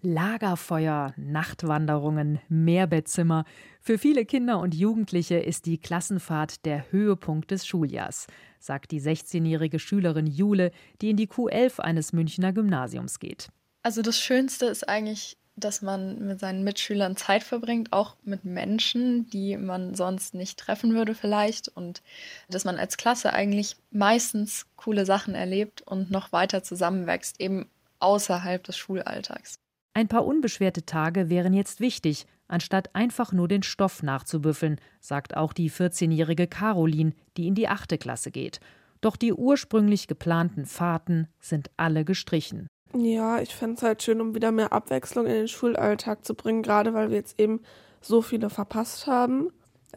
Lagerfeuer, 0.05 1.15
Nachtwanderungen, 1.17 2.39
Mehrbettzimmer. 2.49 3.45
Für 3.81 3.97
viele 3.97 4.27
Kinder 4.27 4.59
und 4.61 4.75
Jugendliche 4.75 5.37
ist 5.37 5.65
die 5.65 5.79
Klassenfahrt 5.79 6.67
der 6.67 6.93
Höhepunkt 6.93 7.51
des 7.51 7.67
Schuljahrs, 7.67 8.27
sagt 8.59 8.91
die 8.91 9.01
16-jährige 9.01 9.79
Schülerin 9.79 10.27
Jule, 10.27 10.73
die 11.01 11.09
in 11.09 11.17
die 11.17 11.27
Q11 11.27 11.81
eines 11.81 12.13
Münchner 12.13 12.53
Gymnasiums 12.53 13.19
geht. 13.19 13.49
Also 13.83 14.03
das 14.03 14.21
Schönste 14.21 14.67
ist 14.67 14.87
eigentlich 14.89 15.39
dass 15.57 15.83
man 15.83 16.27
mit 16.27 16.41
seinen 16.41 16.65
Mitschülern 16.65 17.17
Zeit 17.17 17.45
verbringt, 17.45 17.93
auch 17.93 18.17
mit 18.25 18.45
Menschen, 18.45 19.29
die 19.31 19.57
man 19.57 19.95
sonst 19.95 20.35
nicht 20.35 20.59
treffen 20.59 20.95
würde 20.95 21.15
vielleicht 21.15 21.69
und 21.69 22.03
dass 22.49 22.65
man 22.65 22.77
als 22.77 22.97
Klasse 22.97 23.33
eigentlich 23.33 23.77
meistens 23.91 24.67
coole 24.77 25.07
Sachen 25.07 25.35
erlebt 25.35 25.83
und 25.83 26.11
noch 26.11 26.33
weiter 26.33 26.63
zusammenwächst, 26.63 27.41
eben 27.41 27.69
außerhalb 28.01 28.63
des 28.65 28.77
Schulalltags. 28.77 29.59
Ein 29.95 30.09
paar 30.09 30.27
unbeschwerte 30.27 30.85
Tage 30.85 31.31
wären 31.31 31.55
jetzt 31.55 31.79
wichtig, 31.79 32.27
anstatt 32.49 32.95
einfach 32.95 33.33
nur 33.33 33.47
den 33.47 33.63
Stoff 33.63 34.03
nachzubüffeln, 34.03 34.81
sagt 35.01 35.37
auch 35.37 35.53
die 35.53 35.71
14-jährige 35.71 36.49
Caroline, 36.49 37.13
die 37.37 37.47
in 37.47 37.55
die 37.55 37.69
achte 37.69 37.97
Klasse 37.97 38.33
geht. 38.33 38.59
Doch 39.01 39.17
die 39.17 39.33
ursprünglich 39.33 40.09
geplanten 40.09 40.67
Fahrten 40.67 41.29
sind 41.39 41.71
alle 41.77 42.05
gestrichen. 42.05 42.67
Ja, 42.97 43.41
ich 43.41 43.55
fände 43.55 43.77
es 43.77 43.83
halt 43.83 44.05
schön, 44.05 44.21
um 44.21 44.37
wieder 44.37 44.53
mehr 44.53 44.73
Abwechslung 44.73 45.27
in 45.27 45.33
den 45.33 45.49
Schulalltag 45.49 46.25
zu 46.25 46.35
bringen, 46.35 46.63
gerade 46.63 46.95
weil 46.95 47.11
wir 47.11 47.17
jetzt 47.17 47.41
eben 47.41 47.61
so 48.01 48.23
viele 48.23 48.51
verpasst 48.51 49.09
haben. 49.09 49.51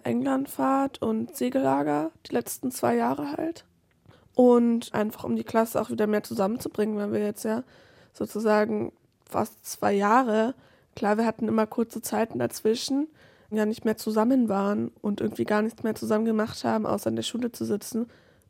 Englandfahrt 0.04 1.02
und 1.02 1.36
Segellager, 1.36 2.12
die 2.28 2.34
letzten 2.34 2.72
zwei 2.72 2.96
Jahre 2.96 3.34
halt. 3.38 3.66
Und 4.34 4.96
einfach 4.96 5.26
um 5.26 5.36
die 5.36 5.44
Klasse 5.44 5.80
auch 5.80 5.92
wieder 5.92 6.08
mehr 6.08 6.24
zusammenzubringen, 6.24 6.98
weil 6.98 7.12
wir 7.12 7.20
jetzt 7.20 7.44
ja 7.44 7.64
sozusagen 8.14 8.94
fast 9.30 9.64
zwei 9.64 9.94
Jahre, 9.94 10.56
klar, 10.96 11.18
wir 11.18 11.26
hatten 11.26 11.48
immer 11.48 11.68
kurze 11.68 12.02
Zeiten 12.02 12.40
dazwischen, 12.40 13.08
ja 13.52 13.68
nicht 13.68 13.86
mehr 13.86 13.98
zusammen 13.98 14.50
waren 14.50 14.92
und 15.02 15.22
irgendwie 15.22 15.46
gar 15.46 15.62
nichts 15.62 15.84
mehr 15.84 15.96
zusammen 15.96 16.26
gemacht 16.26 16.64
haben, 16.64 16.88
außer 16.88 17.10
in 17.12 17.16
der 17.16 17.24
Schule 17.24 17.52
zu 17.52 17.64
sitzen 17.64 18.08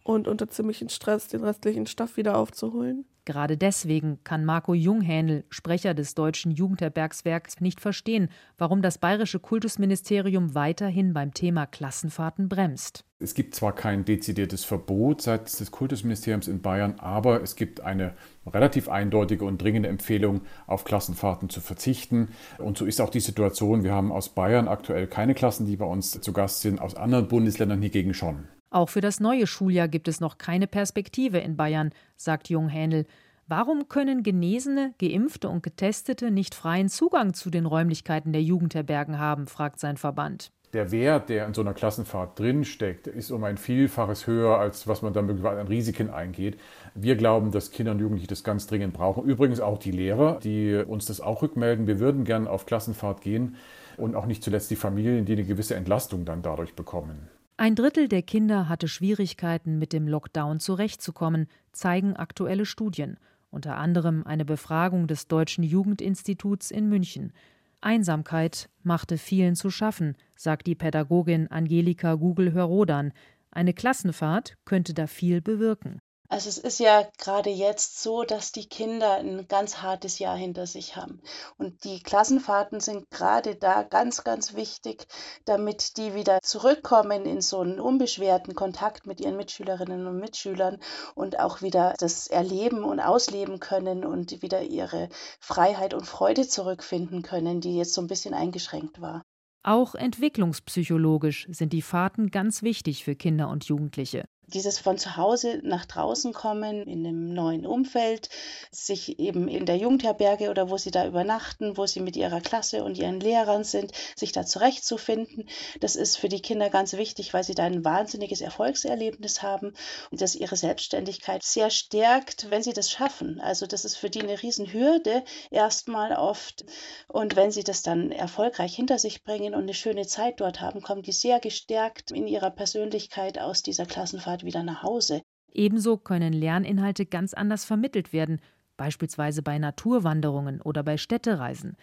und 0.07 0.27
unter 0.27 0.47
ziemlichen 0.47 0.87
Stress 0.87 1.27
den 1.27 1.43
restlichen 1.43 1.85
Stoff 1.85 2.15
wieder 2.15 2.37
aufzuholen. 2.37 3.05
Gerade 3.25 3.57
deswegen 3.57 4.19
kann 4.23 4.45
Marco 4.45 4.73
Junghähnel, 4.73 5.43
Sprecher 5.49 5.93
des 5.93 6.15
Deutschen 6.15 6.49
Jugendherbergswerks, 6.49 7.59
nicht 7.59 7.81
verstehen, 7.81 8.29
warum 8.57 8.81
das 8.81 8.99
bayerische 8.99 9.41
Kultusministerium 9.41 10.55
weiterhin 10.55 11.13
beim 11.13 11.33
Thema 11.33 11.65
Klassenfahrten 11.65 12.47
bremst. 12.47 13.03
Es 13.19 13.33
gibt 13.33 13.53
zwar 13.53 13.75
kein 13.75 14.05
dezidiertes 14.05 14.63
Verbot 14.63 15.21
seitens 15.21 15.57
des 15.57 15.71
Kultusministeriums 15.71 16.47
in 16.47 16.61
Bayern, 16.61 16.99
aber 16.99 17.41
es 17.41 17.57
gibt 17.57 17.81
eine 17.81 18.13
relativ 18.45 18.87
eindeutige 18.87 19.43
und 19.43 19.61
dringende 19.61 19.89
Empfehlung, 19.89 20.43
auf 20.65 20.85
Klassenfahrten 20.85 21.49
zu 21.49 21.59
verzichten. 21.59 22.29
Und 22.59 22.77
so 22.77 22.85
ist 22.85 23.01
auch 23.01 23.09
die 23.09 23.19
Situation. 23.19 23.83
Wir 23.83 23.91
haben 23.91 24.13
aus 24.13 24.29
Bayern 24.29 24.69
aktuell 24.69 25.05
keine 25.05 25.33
Klassen, 25.33 25.65
die 25.65 25.75
bei 25.75 25.85
uns 25.85 26.11
zu 26.11 26.31
Gast 26.31 26.61
sind, 26.61 26.79
aus 26.79 26.95
anderen 26.95 27.27
Bundesländern 27.27 27.81
hingegen 27.81 28.13
schon. 28.13 28.45
Auch 28.77 28.89
für 28.89 29.01
das 29.01 29.19
neue 29.19 29.47
Schuljahr 29.47 29.87
gibt 29.87 30.07
es 30.07 30.19
noch 30.19 30.37
keine 30.37 30.67
Perspektive 30.67 31.39
in 31.39 31.57
Bayern, 31.57 31.89
sagt 32.15 32.47
Junghähnel. 32.47 33.07
Warum 33.47 33.89
können 33.89 34.21
Genesene, 34.21 34.93
Geimpfte 34.99 35.49
und 35.49 35.63
Getestete 35.63 36.29
nicht 36.29 36.53
freien 36.53 36.87
Zugang 36.87 37.33
zu 37.33 37.49
den 37.49 37.65
Räumlichkeiten 37.65 38.33
der 38.33 38.43
Jugendherbergen 38.43 39.17
haben, 39.17 39.47
fragt 39.47 39.79
sein 39.79 39.97
Verband. 39.97 40.51
Der 40.73 40.91
Wert, 40.91 41.29
der 41.29 41.47
in 41.47 41.55
so 41.55 41.61
einer 41.61 41.73
Klassenfahrt 41.73 42.37
drinsteckt, 42.37 43.07
ist 43.07 43.31
um 43.31 43.43
ein 43.45 43.57
Vielfaches 43.57 44.27
höher, 44.27 44.59
als 44.59 44.87
was 44.87 45.01
man 45.01 45.11
da 45.11 45.23
möglicherweise 45.23 45.59
an 45.59 45.67
Risiken 45.67 46.11
eingeht. 46.11 46.59
Wir 46.93 47.15
glauben, 47.15 47.49
dass 47.49 47.71
Kinder 47.71 47.93
und 47.93 47.99
Jugendliche 47.99 48.27
das 48.27 48.43
ganz 48.43 48.67
dringend 48.67 48.93
brauchen. 48.93 49.23
Übrigens 49.23 49.59
auch 49.59 49.79
die 49.79 49.89
Lehrer, 49.89 50.39
die 50.43 50.75
uns 50.75 51.07
das 51.07 51.19
auch 51.19 51.41
rückmelden. 51.41 51.87
Wir 51.87 51.99
würden 51.99 52.25
gern 52.25 52.47
auf 52.47 52.67
Klassenfahrt 52.67 53.21
gehen 53.21 53.55
und 53.97 54.13
auch 54.13 54.27
nicht 54.27 54.43
zuletzt 54.43 54.69
die 54.69 54.75
Familien, 54.75 55.25
die 55.25 55.33
eine 55.33 55.45
gewisse 55.45 55.73
Entlastung 55.73 56.25
dann 56.25 56.43
dadurch 56.43 56.75
bekommen. 56.75 57.27
Ein 57.59 57.73
Drittel 57.73 58.07
der 58.07 58.21
Kinder 58.21 58.69
hatte 58.69 58.87
Schwierigkeiten, 58.87 59.79
mit 59.79 59.91
dem 59.91 60.07
Lockdown 60.07 60.59
zurechtzukommen, 60.59 61.47
zeigen 61.71 62.15
aktuelle 62.15 62.67
Studien, 62.67 63.17
unter 63.49 63.77
anderem 63.77 64.23
eine 64.27 64.45
Befragung 64.45 65.07
des 65.07 65.27
Deutschen 65.27 65.63
Jugendinstituts 65.63 66.69
in 66.69 66.87
München. 66.87 67.33
Einsamkeit 67.81 68.69
machte 68.83 69.17
vielen 69.17 69.55
zu 69.55 69.71
schaffen, 69.71 70.15
sagt 70.35 70.67
die 70.67 70.75
Pädagogin 70.75 71.49
Angelika 71.49 72.13
Gugel-Hörrodan. 72.13 73.11
Eine 73.49 73.73
Klassenfahrt 73.73 74.55
könnte 74.63 74.93
da 74.93 75.07
viel 75.07 75.41
bewirken. 75.41 75.97
Also 76.29 76.49
es 76.49 76.57
ist 76.57 76.79
ja 76.79 77.07
gerade 77.17 77.49
jetzt 77.49 78.03
so, 78.03 78.23
dass 78.23 78.51
die 78.51 78.67
Kinder 78.67 79.15
ein 79.15 79.47
ganz 79.47 79.81
hartes 79.81 80.19
Jahr 80.19 80.35
hinter 80.35 80.67
sich 80.67 80.97
haben. 80.97 81.21
Und 81.57 81.85
die 81.85 82.03
Klassenfahrten 82.03 82.81
sind 82.81 83.09
gerade 83.09 83.55
da 83.55 83.83
ganz, 83.83 84.25
ganz 84.25 84.53
wichtig, 84.53 85.07
damit 85.45 85.95
die 85.95 86.13
wieder 86.13 86.39
zurückkommen 86.41 87.25
in 87.25 87.39
so 87.39 87.61
einen 87.61 87.79
unbeschwerten 87.79 88.55
Kontakt 88.55 89.07
mit 89.07 89.21
ihren 89.21 89.37
Mitschülerinnen 89.37 90.05
und 90.05 90.19
Mitschülern 90.19 90.79
und 91.15 91.39
auch 91.39 91.61
wieder 91.61 91.93
das 91.97 92.27
erleben 92.27 92.83
und 92.83 92.99
ausleben 92.99 93.59
können 93.59 94.03
und 94.03 94.41
wieder 94.41 94.63
ihre 94.63 95.07
Freiheit 95.39 95.93
und 95.93 96.05
Freude 96.05 96.45
zurückfinden 96.45 97.21
können, 97.21 97.61
die 97.61 97.77
jetzt 97.77 97.93
so 97.93 98.01
ein 98.01 98.07
bisschen 98.07 98.33
eingeschränkt 98.33 98.99
war. 98.99 99.23
Auch 99.63 99.95
entwicklungspsychologisch 99.95 101.47
sind 101.49 101.73
die 101.73 101.81
Fahrten 101.81 102.31
ganz 102.31 102.63
wichtig 102.63 103.03
für 103.03 103.15
Kinder 103.15 103.49
und 103.49 103.65
Jugendliche 103.65 104.25
dieses 104.47 104.79
von 104.79 104.97
zu 104.97 105.17
Hause 105.17 105.59
nach 105.63 105.85
draußen 105.85 106.33
kommen, 106.33 106.83
in 106.83 107.05
einem 107.05 107.33
neuen 107.33 107.65
Umfeld, 107.65 108.29
sich 108.71 109.19
eben 109.19 109.47
in 109.49 109.65
der 109.65 109.75
Jugendherberge 109.75 110.49
oder 110.49 110.69
wo 110.69 110.77
sie 110.77 110.91
da 110.91 111.05
übernachten, 111.05 111.75
wo 111.75 111.85
sie 111.85 111.99
mit 111.99 112.15
ihrer 112.15 112.39
Klasse 112.39 112.83
und 112.83 112.97
ihren 112.97 113.19
Lehrern 113.19 113.65
sind, 113.65 113.91
sich 114.15 114.31
da 114.31 114.45
zurechtzufinden. 114.45 115.49
Das 115.81 115.97
ist 115.97 116.17
für 116.17 116.29
die 116.29 116.41
Kinder 116.41 116.69
ganz 116.69 116.93
wichtig, 116.93 117.33
weil 117.33 117.43
sie 117.43 117.55
da 117.55 117.63
ein 117.63 117.83
wahnsinniges 117.83 118.39
Erfolgserlebnis 118.39 119.41
haben 119.41 119.73
und 120.11 120.21
das 120.21 120.35
ihre 120.35 120.55
Selbstständigkeit 120.55 121.43
sehr 121.43 121.69
stärkt, 121.69 122.49
wenn 122.49 122.63
sie 122.63 122.73
das 122.73 122.89
schaffen. 122.89 123.41
Also 123.41 123.67
das 123.67 123.83
ist 123.83 123.97
für 123.97 124.09
die 124.09 124.21
eine 124.21 124.41
Riesenhürde 124.41 125.23
erstmal 125.51 126.13
oft. 126.13 126.65
Und 127.09 127.35
wenn 127.35 127.51
sie 127.51 127.63
das 127.63 127.81
dann 127.81 128.11
erfolgreich 128.11 128.73
hinter 128.73 128.97
sich 128.97 129.23
bringen 129.23 129.53
und 129.53 129.63
eine 129.63 129.73
schöne 129.73 130.07
Zeit 130.07 130.39
dort 130.39 130.61
haben, 130.61 130.81
kommen 130.81 131.01
die 131.01 131.11
sehr 131.11 131.41
gestärkt 131.41 132.11
in 132.11 132.27
ihrer 132.27 132.51
Persönlichkeit 132.51 133.39
aus 133.39 133.61
dieser 133.61 133.85
Klassenfahrt 133.85 134.36
Fahrt 134.37 134.43
wieder 134.43 134.63
nach 134.63 134.83
Hause. 134.83 135.21
Ebenso 135.51 135.97
können 135.97 136.33
Lerninhalte 136.33 137.05
ganz 137.05 137.33
anders 137.33 137.65
vermittelt 137.65 138.13
werden, 138.13 138.39
beispielsweise 138.75 139.41
bei 139.41 139.57
Naturwanderungen 139.57 140.61
oder 140.61 140.83
bei 140.83 140.97
Städtereisen. 140.97 141.75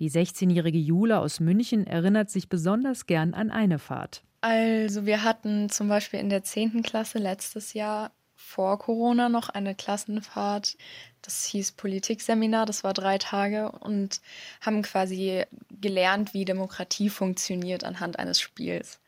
Die 0.00 0.10
16-jährige 0.10 0.78
Jule 0.78 1.18
aus 1.18 1.40
München 1.40 1.86
erinnert 1.86 2.30
sich 2.30 2.48
besonders 2.48 3.06
gern 3.06 3.34
an 3.34 3.50
eine 3.50 3.78
Fahrt. 3.78 4.22
Also 4.40 5.04
wir 5.04 5.24
hatten 5.24 5.68
zum 5.68 5.88
Beispiel 5.88 6.20
in 6.20 6.30
der 6.30 6.44
10. 6.44 6.82
Klasse 6.82 7.18
letztes 7.18 7.74
Jahr 7.74 8.12
vor 8.36 8.78
Corona 8.78 9.28
noch 9.28 9.50
eine 9.50 9.74
Klassenfahrt. 9.74 10.78
Das 11.20 11.44
hieß 11.46 11.72
Politikseminar, 11.72 12.64
das 12.64 12.84
war 12.84 12.94
drei 12.94 13.18
Tage 13.18 13.72
und 13.72 14.22
haben 14.62 14.80
quasi 14.82 15.44
gelernt, 15.80 16.32
wie 16.32 16.46
Demokratie 16.46 17.10
funktioniert 17.10 17.84
anhand 17.84 18.18
eines 18.18 18.40
Spiels. 18.40 19.00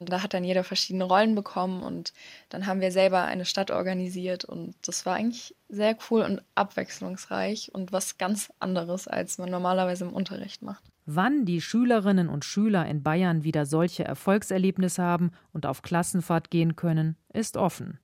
Da 0.00 0.22
hat 0.22 0.34
dann 0.34 0.44
jeder 0.44 0.64
verschiedene 0.64 1.04
Rollen 1.04 1.34
bekommen 1.34 1.82
und 1.82 2.12
dann 2.48 2.66
haben 2.66 2.80
wir 2.80 2.90
selber 2.90 3.22
eine 3.24 3.44
Stadt 3.44 3.70
organisiert 3.70 4.44
und 4.44 4.74
das 4.86 5.06
war 5.06 5.14
eigentlich 5.14 5.54
sehr 5.68 5.96
cool 6.10 6.22
und 6.22 6.42
abwechslungsreich 6.54 7.70
und 7.72 7.92
was 7.92 8.18
ganz 8.18 8.52
anderes, 8.58 9.06
als 9.08 9.38
man 9.38 9.50
normalerweise 9.50 10.04
im 10.04 10.12
Unterricht 10.12 10.62
macht. 10.62 10.82
Wann 11.06 11.44
die 11.44 11.60
Schülerinnen 11.60 12.28
und 12.28 12.44
Schüler 12.44 12.86
in 12.86 13.02
Bayern 13.02 13.44
wieder 13.44 13.66
solche 13.66 14.04
Erfolgserlebnisse 14.04 15.02
haben 15.02 15.32
und 15.52 15.66
auf 15.66 15.82
Klassenfahrt 15.82 16.50
gehen 16.50 16.76
können, 16.76 17.16
ist 17.32 17.56
offen. 17.56 17.98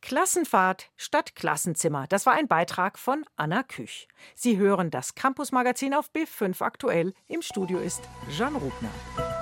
Klassenfahrt 0.00 0.90
statt 0.96 1.34
Klassenzimmer. 1.34 2.06
Das 2.08 2.26
war 2.26 2.34
ein 2.34 2.48
Beitrag 2.48 2.98
von 2.98 3.24
Anna 3.36 3.62
Küch. 3.62 4.08
Sie 4.34 4.56
hören 4.56 4.90
das 4.90 5.14
Campus-Magazin 5.14 5.94
auf 5.94 6.10
B5 6.12 6.62
aktuell. 6.62 7.12
Im 7.26 7.42
Studio 7.42 7.78
ist 7.78 8.02
Jean 8.30 8.54
Rubner. 8.54 9.35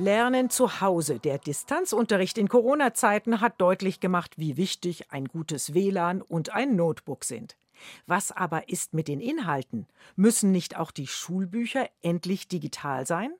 Lernen 0.00 0.48
zu 0.48 0.80
Hause. 0.80 1.18
Der 1.20 1.36
Distanzunterricht 1.36 2.38
in 2.38 2.48
Corona-Zeiten 2.48 3.42
hat 3.42 3.60
deutlich 3.60 4.00
gemacht, 4.00 4.32
wie 4.38 4.56
wichtig 4.56 5.12
ein 5.12 5.26
gutes 5.26 5.74
WLAN 5.74 6.22
und 6.22 6.54
ein 6.54 6.74
Notebook 6.74 7.22
sind. 7.22 7.58
Was 8.06 8.32
aber 8.32 8.70
ist 8.70 8.94
mit 8.94 9.08
den 9.08 9.20
Inhalten? 9.20 9.86
Müssen 10.16 10.52
nicht 10.52 10.76
auch 10.78 10.90
die 10.90 11.06
Schulbücher 11.06 11.86
endlich 12.00 12.48
digital 12.48 13.06
sein? 13.06 13.32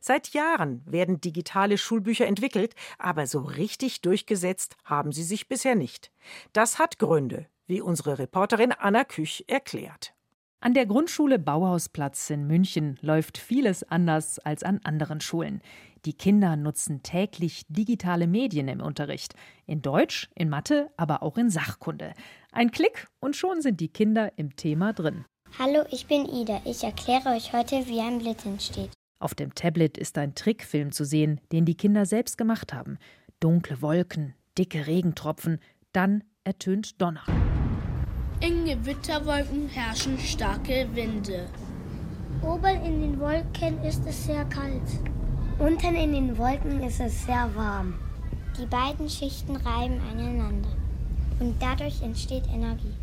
Seit 0.00 0.28
Jahren 0.28 0.82
werden 0.84 1.22
digitale 1.22 1.78
Schulbücher 1.78 2.26
entwickelt, 2.26 2.74
aber 2.98 3.26
so 3.26 3.40
richtig 3.40 4.02
durchgesetzt 4.02 4.76
haben 4.84 5.12
sie 5.12 5.24
sich 5.24 5.48
bisher 5.48 5.74
nicht. 5.74 6.12
Das 6.52 6.78
hat 6.78 6.98
Gründe, 6.98 7.46
wie 7.66 7.80
unsere 7.80 8.18
Reporterin 8.18 8.72
Anna 8.72 9.04
Küch 9.04 9.44
erklärt. 9.48 10.12
An 10.64 10.74
der 10.74 10.86
Grundschule 10.86 11.40
Bauhausplatz 11.40 12.30
in 12.30 12.46
München 12.46 12.96
läuft 13.00 13.36
vieles 13.36 13.82
anders 13.82 14.38
als 14.38 14.62
an 14.62 14.78
anderen 14.84 15.20
Schulen. 15.20 15.60
Die 16.04 16.12
Kinder 16.12 16.54
nutzen 16.54 17.02
täglich 17.02 17.64
digitale 17.68 18.28
Medien 18.28 18.68
im 18.68 18.80
Unterricht. 18.80 19.34
In 19.66 19.82
Deutsch, 19.82 20.30
in 20.36 20.48
Mathe, 20.48 20.92
aber 20.96 21.24
auch 21.24 21.36
in 21.36 21.50
Sachkunde. 21.50 22.12
Ein 22.52 22.70
Klick 22.70 23.08
und 23.18 23.34
schon 23.34 23.60
sind 23.60 23.80
die 23.80 23.88
Kinder 23.88 24.30
im 24.36 24.54
Thema 24.54 24.92
drin. 24.92 25.24
Hallo, 25.58 25.82
ich 25.90 26.06
bin 26.06 26.26
Ida. 26.26 26.60
Ich 26.64 26.84
erkläre 26.84 27.30
euch 27.30 27.52
heute, 27.52 27.88
wie 27.88 27.98
ein 27.98 28.20
Blitz 28.20 28.46
entsteht. 28.46 28.90
Auf 29.18 29.34
dem 29.34 29.56
Tablet 29.56 29.98
ist 29.98 30.16
ein 30.16 30.36
Trickfilm 30.36 30.92
zu 30.92 31.04
sehen, 31.04 31.40
den 31.50 31.64
die 31.64 31.76
Kinder 31.76 32.06
selbst 32.06 32.38
gemacht 32.38 32.72
haben. 32.72 32.98
Dunkle 33.40 33.82
Wolken, 33.82 34.34
dicke 34.56 34.86
Regentropfen, 34.86 35.58
dann 35.92 36.22
ertönt 36.44 37.02
Donner. 37.02 37.24
In 38.44 38.64
Gewitterwolken 38.64 39.68
herrschen 39.68 40.18
starke 40.18 40.88
Winde. 40.94 41.46
Oben 42.42 42.84
in 42.84 43.00
den 43.00 43.20
Wolken 43.20 43.80
ist 43.84 44.04
es 44.04 44.24
sehr 44.24 44.44
kalt. 44.46 44.82
Unten 45.60 45.94
in 45.94 46.12
den 46.12 46.36
Wolken 46.36 46.82
ist 46.82 46.98
es 46.98 47.24
sehr 47.24 47.48
warm. 47.54 47.94
Die 48.58 48.66
beiden 48.66 49.08
Schichten 49.08 49.54
reiben 49.54 50.00
aneinander 50.10 50.70
und 51.38 51.54
dadurch 51.62 52.02
entsteht 52.02 52.48
Energie. 52.52 52.96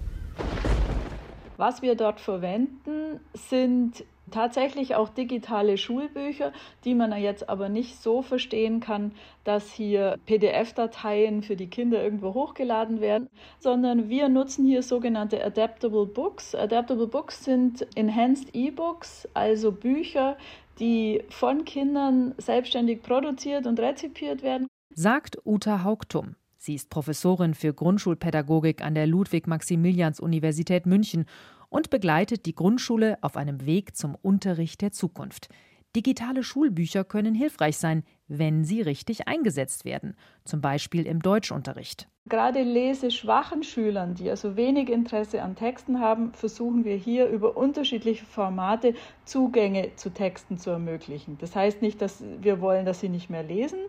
Was 1.56 1.82
wir 1.82 1.96
dort 1.96 2.20
verwenden, 2.20 3.22
sind 3.34 4.04
tatsächlich 4.32 4.96
auch 4.96 5.10
digitale 5.10 5.78
Schulbücher, 5.78 6.52
die 6.86 6.96
man 6.96 7.12
jetzt 7.20 7.50
aber 7.50 7.70
nicht 7.70 8.02
so 8.02 8.22
verstehen 8.22 8.80
kann, 8.80 9.14
dass 9.44 9.72
hier 9.72 10.18
PDF-Dateien 10.26 11.44
für 11.44 11.56
die 11.56 11.68
Kinder 11.68 12.04
irgendwo 12.04 12.34
hochgeladen 12.34 13.02
werden, 13.02 13.30
sondern 13.60 14.10
wir 14.10 14.30
nutzen 14.30 14.66
hier 14.66 14.84
sogenannte 14.84 15.44
Adaptable 15.44 16.06
Books. 16.06 16.56
Adaptable 16.56 17.08
Books 17.08 17.44
sind 17.44 17.88
Enhanced 17.96 18.56
E-Books, 18.56 19.28
also 19.34 19.72
Bücher, 19.72 20.38
die 20.80 21.24
von 21.30 21.66
Kindern 21.66 22.34
selbstständig 22.38 23.02
produziert 23.02 23.68
und 23.68 23.80
rezipiert 23.80 24.44
werden. 24.44 24.68
Sagt 24.94 25.38
Uta 25.46 25.84
Haugtum. 25.84 26.36
Sie 26.62 26.76
ist 26.76 26.90
Professorin 26.90 27.54
für 27.54 27.74
Grundschulpädagogik 27.74 28.84
an 28.84 28.94
der 28.94 29.08
Ludwig-Maximilians-Universität 29.08 30.86
München 30.86 31.26
und 31.70 31.90
begleitet 31.90 32.46
die 32.46 32.56
Grundschule 32.56 33.18
auf 33.22 33.38
einem 33.38 33.66
Weg 33.66 33.96
zum 33.96 34.16
Unterricht 34.22 34.82
der 34.82 34.92
Zukunft. 34.92 35.50
Digitale 35.96 36.44
Schulbücher 36.44 37.04
können 37.04 37.34
hilfreich 37.34 37.78
sein, 37.78 38.04
wenn 38.28 38.64
sie 38.64 38.82
richtig 38.82 39.28
eingesetzt 39.28 39.86
werden, 39.86 40.16
zum 40.46 40.62
Beispiel 40.62 41.08
im 41.08 41.20
Deutschunterricht. 41.20 42.08
Gerade 42.28 42.62
leseschwachen 42.62 43.64
Schülern, 43.64 44.14
die 44.14 44.30
also 44.30 44.56
wenig 44.56 44.90
Interesse 44.90 45.42
an 45.42 45.56
Texten 45.56 46.00
haben, 46.00 46.32
versuchen 46.34 46.86
wir 46.86 46.96
hier 46.96 47.28
über 47.28 47.58
unterschiedliche 47.58 48.24
Formate 48.24 48.94
Zugänge 49.26 49.96
zu 49.96 50.12
Texten 50.12 50.60
zu 50.60 50.70
ermöglichen. 50.70 51.40
Das 51.40 51.56
heißt 51.56 51.82
nicht, 51.82 52.04
dass 52.04 52.24
wir 52.40 52.62
wollen, 52.62 52.86
dass 52.86 53.00
sie 53.00 53.10
nicht 53.10 53.32
mehr 53.32 53.42
lesen, 53.42 53.80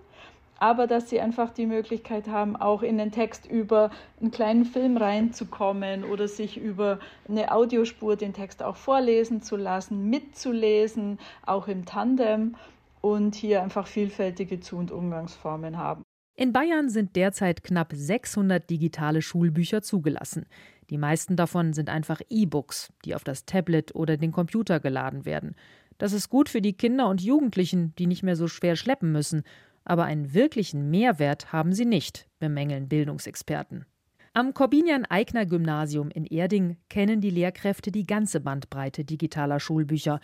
aber 0.61 0.87
dass 0.87 1.11
sie 1.11 1.21
einfach 1.21 1.51
die 1.51 1.67
Möglichkeit 1.67 2.29
haben, 2.29 2.55
auch 2.55 2.83
in 2.83 2.99
den 2.99 3.11
Text 3.11 3.51
über 3.51 3.91
einen 4.21 4.31
kleinen 4.31 4.67
Film 4.67 4.99
reinzukommen 4.99 6.05
oder 6.05 6.29
sich 6.29 6.59
über 6.59 7.01
eine 7.29 7.51
Audiospur 7.51 8.15
den 8.15 8.35
Text 8.35 8.63
auch 8.63 8.77
vorlesen 8.77 9.43
zu 9.43 9.57
lassen, 9.57 10.11
mitzulesen, 10.11 11.19
auch 11.47 11.67
im 11.67 11.87
Tandem 11.87 12.57
und 13.01 13.35
hier 13.35 13.63
einfach 13.63 13.87
vielfältige 13.87 14.61
Zu- 14.61 14.77
und 14.77 14.93
Umgangsformen 14.93 15.79
haben. 15.79 16.03
In 16.37 16.53
Bayern 16.53 16.91
sind 16.91 17.17
derzeit 17.17 17.65
knapp 17.65 17.93
600 17.95 18.69
digitale 18.69 19.23
Schulbücher 19.23 19.83
zugelassen. 19.83 20.45
Die 20.91 20.99
meisten 20.99 21.37
davon 21.37 21.73
sind 21.73 21.89
einfach 21.89 22.21
E-Books, 22.29 22.93
die 23.05 23.15
auf 23.15 23.25
das 23.25 23.47
Tablet 23.47 23.95
oder 23.95 24.19
den 24.19 24.33
Computer 24.33 24.79
geladen 24.79 25.25
werden. 25.25 25.55
Das 25.97 26.13
ist 26.13 26.29
gut 26.29 26.49
für 26.49 26.61
die 26.61 26.73
Kinder 26.73 27.09
und 27.09 27.23
Jugendlichen, 27.23 27.95
die 27.97 28.07
nicht 28.07 28.23
mehr 28.23 28.37
so 28.37 28.49
schwer 28.49 28.77
schleppen 28.77 29.13
müssen 29.13 29.43
aber 29.91 30.05
einen 30.05 30.35
wirklichen 30.35 30.89
Mehrwert 30.89 31.53
haben 31.53 31.73
sie 31.73 31.85
nicht, 31.85 32.29
bemängeln 32.39 32.89
Bildungsexperten. 32.89 33.87
Am 34.35 34.55
Corbinian-Eigner-Gymnasium 34.55 36.11
in 36.13 36.27
Erding 36.27 36.77
kennen 36.89 37.21
die 37.21 37.31
Lehrkräfte 37.31 37.91
die 37.91 38.07
ganze 38.07 38.39
Bandbreite 38.39 39.05
digitaler 39.05 39.59
Schulbücher. 39.59 40.21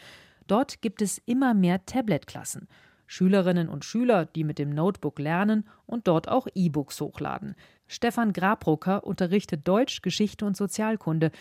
Dort 0.47 0.83
gibt 0.83 1.03
es 1.03 1.19
immer 1.27 1.53
mehr 1.53 1.85
Tablet-Klassen. 1.85 2.69
Schülerinnen 3.09 3.69
und 3.69 3.85
Schüler, 3.85 4.25
die 4.27 4.45
mit 4.45 4.61
dem 4.61 4.71
Notebook 4.71 5.19
lernen 5.19 5.65
und 5.85 6.07
dort 6.07 6.29
auch 6.29 6.47
E-Books 6.55 7.01
hochladen. 7.01 7.57
Stefan 7.89 8.33
Grabrucker 8.33 9.05
unterrichtet 9.05 9.67
Deutsch, 9.67 10.01
Geschichte 10.01 10.47
und 10.47 10.57
Sozialkunde 10.57 11.33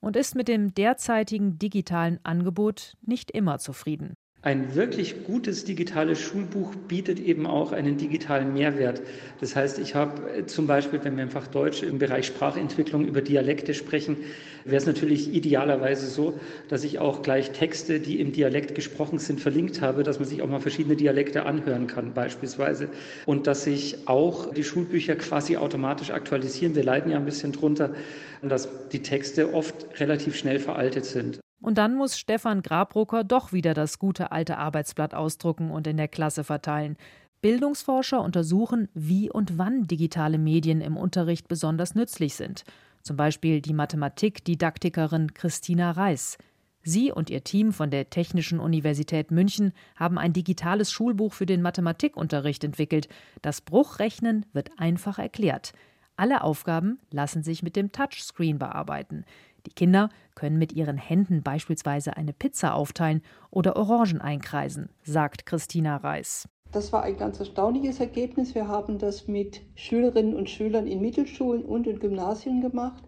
und 0.00 0.16
ist 0.16 0.34
mit 0.34 0.48
dem 0.48 0.72
derzeitigen 0.72 1.58
digitalen 1.58 2.18
Angebot 2.22 2.96
nicht 3.02 3.30
immer 3.30 3.58
zufrieden. 3.58 4.14
Ein 4.44 4.74
wirklich 4.74 5.24
gutes 5.24 5.64
digitales 5.64 6.20
Schulbuch 6.20 6.74
bietet 6.86 7.18
eben 7.18 7.46
auch 7.46 7.72
einen 7.72 7.96
digitalen 7.96 8.52
Mehrwert. 8.52 9.00
Das 9.40 9.56
heißt, 9.56 9.78
ich 9.78 9.94
habe 9.94 10.30
äh, 10.30 10.44
zum 10.44 10.66
Beispiel, 10.66 11.02
wenn 11.02 11.16
wir 11.16 11.22
einfach 11.22 11.46
Deutsch 11.46 11.82
im 11.82 11.98
Bereich 11.98 12.26
Sprachentwicklung 12.26 13.06
über 13.06 13.22
Dialekte 13.22 13.72
sprechen, 13.72 14.18
wäre 14.66 14.76
es 14.76 14.84
natürlich 14.84 15.32
idealerweise 15.32 16.08
so, 16.08 16.38
dass 16.68 16.84
ich 16.84 16.98
auch 16.98 17.22
gleich 17.22 17.52
Texte, 17.52 18.00
die 18.00 18.20
im 18.20 18.32
Dialekt 18.32 18.74
gesprochen 18.74 19.18
sind, 19.18 19.40
verlinkt 19.40 19.80
habe, 19.80 20.02
dass 20.02 20.18
man 20.18 20.28
sich 20.28 20.42
auch 20.42 20.48
mal 20.48 20.60
verschiedene 20.60 20.96
Dialekte 20.96 21.46
anhören 21.46 21.86
kann 21.86 22.12
beispielsweise. 22.12 22.90
Und 23.24 23.46
dass 23.46 23.64
sich 23.64 23.96
auch 24.08 24.52
die 24.52 24.64
Schulbücher 24.64 25.16
quasi 25.16 25.56
automatisch 25.56 26.10
aktualisieren. 26.10 26.74
Wir 26.74 26.84
leiden 26.84 27.10
ja 27.10 27.16
ein 27.16 27.24
bisschen 27.24 27.52
drunter, 27.52 27.94
dass 28.42 28.68
die 28.90 29.00
Texte 29.00 29.54
oft 29.54 29.98
relativ 29.98 30.36
schnell 30.36 30.58
veraltet 30.58 31.06
sind. 31.06 31.43
Und 31.60 31.78
dann 31.78 31.94
muss 31.94 32.18
Stefan 32.18 32.62
Grabrucker 32.62 33.24
doch 33.24 33.52
wieder 33.52 33.74
das 33.74 33.98
gute 33.98 34.32
alte 34.32 34.58
Arbeitsblatt 34.58 35.14
ausdrucken 35.14 35.70
und 35.70 35.86
in 35.86 35.96
der 35.96 36.08
Klasse 36.08 36.44
verteilen. 36.44 36.96
Bildungsforscher 37.40 38.22
untersuchen, 38.22 38.88
wie 38.94 39.30
und 39.30 39.58
wann 39.58 39.84
digitale 39.86 40.38
Medien 40.38 40.80
im 40.80 40.96
Unterricht 40.96 41.48
besonders 41.48 41.94
nützlich 41.94 42.34
sind. 42.34 42.64
Zum 43.02 43.16
Beispiel 43.16 43.60
die 43.60 43.74
Mathematikdidaktikerin 43.74 45.34
Christina 45.34 45.90
Reis. 45.90 46.38
Sie 46.82 47.12
und 47.12 47.30
ihr 47.30 47.44
Team 47.44 47.72
von 47.72 47.90
der 47.90 48.10
Technischen 48.10 48.60
Universität 48.60 49.30
München 49.30 49.72
haben 49.96 50.18
ein 50.18 50.34
digitales 50.34 50.92
Schulbuch 50.92 51.32
für 51.32 51.46
den 51.46 51.62
Mathematikunterricht 51.62 52.62
entwickelt. 52.62 53.08
Das 53.40 53.62
Bruchrechnen 53.62 54.44
wird 54.52 54.70
einfach 54.78 55.18
erklärt. 55.18 55.72
Alle 56.16 56.42
Aufgaben 56.42 56.98
lassen 57.10 57.42
sich 57.42 57.62
mit 57.62 57.74
dem 57.74 57.90
Touchscreen 57.90 58.58
bearbeiten. 58.58 59.24
Die 59.66 59.72
Kinder 59.72 60.10
können 60.34 60.58
mit 60.58 60.72
ihren 60.72 60.98
Händen 60.98 61.42
beispielsweise 61.42 62.16
eine 62.16 62.32
Pizza 62.32 62.74
aufteilen 62.74 63.22
oder 63.50 63.76
Orangen 63.76 64.20
einkreisen, 64.20 64.90
sagt 65.02 65.46
Christina 65.46 65.96
Reis. 65.96 66.48
Das 66.72 66.92
war 66.92 67.04
ein 67.04 67.16
ganz 67.16 67.38
erstaunliches 67.38 68.00
Ergebnis. 68.00 68.54
Wir 68.54 68.66
haben 68.66 68.98
das 68.98 69.28
mit 69.28 69.62
Schülerinnen 69.76 70.34
und 70.34 70.50
Schülern 70.50 70.88
in 70.88 71.00
Mittelschulen 71.00 71.64
und 71.64 71.86
in 71.86 72.00
Gymnasien 72.00 72.60
gemacht. 72.60 73.04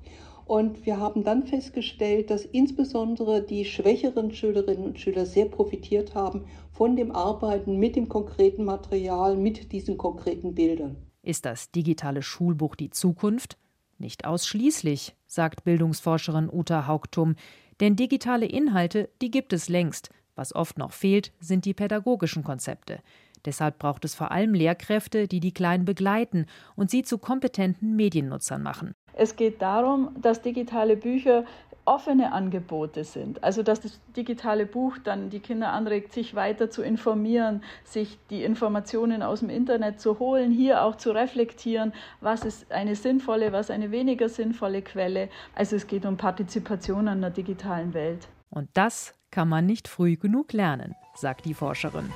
Und 0.47 0.87
wir 0.87 1.01
haben 1.01 1.25
dann 1.25 1.45
festgestellt, 1.45 2.31
dass 2.31 2.45
insbesondere 2.45 3.43
die 3.43 3.65
schwächeren 3.65 4.31
Schülerinnen 4.31 4.85
und 4.85 5.01
Schüler 5.01 5.27
sehr 5.27 5.47
profitiert 5.47 6.15
haben 6.15 6.45
von 6.71 6.95
dem 6.95 7.11
Arbeiten 7.11 7.79
mit 7.79 7.97
dem 7.97 8.09
konkreten 8.09 8.65
Material, 8.65 9.37
mit 9.37 9.73
diesen 9.73 9.99
konkreten 9.99 10.55
Bildern. 10.55 10.97
Ist 11.23 11.45
das 11.45 11.73
digitale 11.73 12.23
Schulbuch 12.23 12.77
die 12.77 12.91
Zukunft? 12.91 13.59
Nicht 13.99 14.25
ausschließlich, 14.25 15.17
sagt 15.27 15.65
Bildungsforscherin 15.65 16.49
Uta 16.51 16.87
Haugtum, 16.87 17.37
denn 17.81 17.97
digitale 17.97 18.47
Inhalte, 18.47 19.11
die 19.21 19.31
gibt 19.31 19.53
es 19.53 19.69
längst. 19.69 20.11
Was 20.35 20.55
oft 20.55 20.79
noch 20.79 20.93
fehlt, 20.93 21.33
sind 21.41 21.65
die 21.65 21.75
pädagogischen 21.75 22.45
Konzepte. 22.45 23.01
Deshalb 23.45 23.79
braucht 23.79 24.05
es 24.05 24.15
vor 24.15 24.33
allem 24.33 24.55
Lehrkräfte, 24.55 25.29
die 25.29 25.41
die 25.41 25.53
Kleinen 25.53 25.85
begleiten 25.85 26.47
und 26.75 26.91
sie 26.91 27.03
zu 27.03 27.19
kompetenten 27.19 27.95
Mediennutzern 27.97 28.63
machen. 28.63 28.95
Es 29.15 29.37
geht 29.37 29.63
darum, 29.63 30.11
dass 30.21 30.43
digitale 30.43 30.97
Bücher 30.97 31.45
offene 31.87 32.33
Angebote 32.33 33.05
sind. 33.05 33.43
Also 33.43 33.63
dass 33.63 33.81
das 33.81 34.01
digitale 34.17 34.67
Buch 34.67 34.99
dann 35.03 35.31
die 35.31 35.41
Kinder 35.41 35.73
anregt, 35.73 36.13
sich 36.13 36.35
weiter 36.35 36.71
zu 36.71 36.83
informieren, 36.83 37.63
sich 37.85 38.19
die 38.31 38.43
Informationen 38.45 39.23
aus 39.23 39.41
dem 39.41 39.51
Internet 39.51 40.01
zu 40.01 40.19
holen, 40.19 40.51
hier 40.51 40.83
auch 40.83 40.97
zu 40.97 41.13
reflektieren, 41.13 41.93
was 42.21 42.45
ist 42.45 42.71
eine 42.73 42.97
sinnvolle, 42.97 43.53
was 43.53 43.71
eine 43.71 43.91
weniger 43.91 44.29
sinnvolle 44.29 44.83
Quelle. 44.83 45.29
Also 45.55 45.77
es 45.77 45.87
geht 45.87 46.05
um 46.05 46.17
Partizipation 46.17 47.09
an 47.09 47.21
der 47.21 47.31
digitalen 47.31 47.95
Welt. 47.95 48.29
Und 48.51 48.69
das 48.75 49.15
kann 49.31 49.49
man 49.49 49.67
nicht 49.67 49.89
früh 49.89 50.17
genug 50.17 50.53
lernen, 50.53 50.95
sagt 51.15 51.45
die 51.45 51.55
Forscherin. 51.55 52.11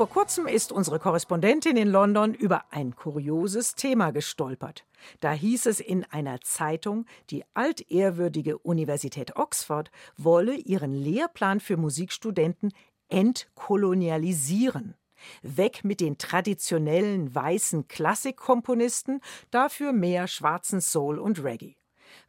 Vor 0.00 0.08
kurzem 0.08 0.46
ist 0.46 0.72
unsere 0.72 0.98
Korrespondentin 0.98 1.76
in 1.76 1.86
London 1.86 2.32
über 2.32 2.64
ein 2.70 2.96
kurioses 2.96 3.74
Thema 3.74 4.12
gestolpert. 4.12 4.86
Da 5.20 5.32
hieß 5.32 5.66
es 5.66 5.78
in 5.78 6.04
einer 6.04 6.40
Zeitung, 6.40 7.04
die 7.28 7.44
altehrwürdige 7.52 8.56
Universität 8.56 9.36
Oxford 9.36 9.90
wolle 10.16 10.54
ihren 10.54 10.94
Lehrplan 10.94 11.60
für 11.60 11.76
Musikstudenten 11.76 12.72
entkolonialisieren. 13.10 14.94
Weg 15.42 15.84
mit 15.84 16.00
den 16.00 16.16
traditionellen 16.16 17.34
weißen 17.34 17.86
Klassikkomponisten, 17.86 19.20
dafür 19.50 19.92
mehr 19.92 20.28
schwarzen 20.28 20.80
Soul 20.80 21.18
und 21.18 21.44
Reggae. 21.44 21.76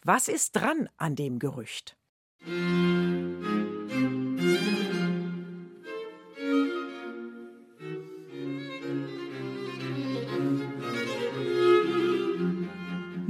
Was 0.04 0.28
ist 0.28 0.58
dran 0.58 0.90
an 0.98 1.16
dem 1.16 1.40
Gerücht? 1.40 1.96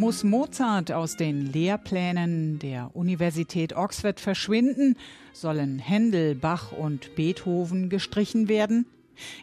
Muss 0.01 0.23
Mozart 0.23 0.91
aus 0.91 1.15
den 1.15 1.45
Lehrplänen 1.45 2.57
der 2.57 2.95
Universität 2.95 3.75
Oxford 3.75 4.19
verschwinden? 4.19 4.97
Sollen 5.31 5.77
Händel, 5.77 6.33
Bach 6.33 6.71
und 6.71 7.13
Beethoven 7.13 7.87
gestrichen 7.87 8.49
werden? 8.49 8.87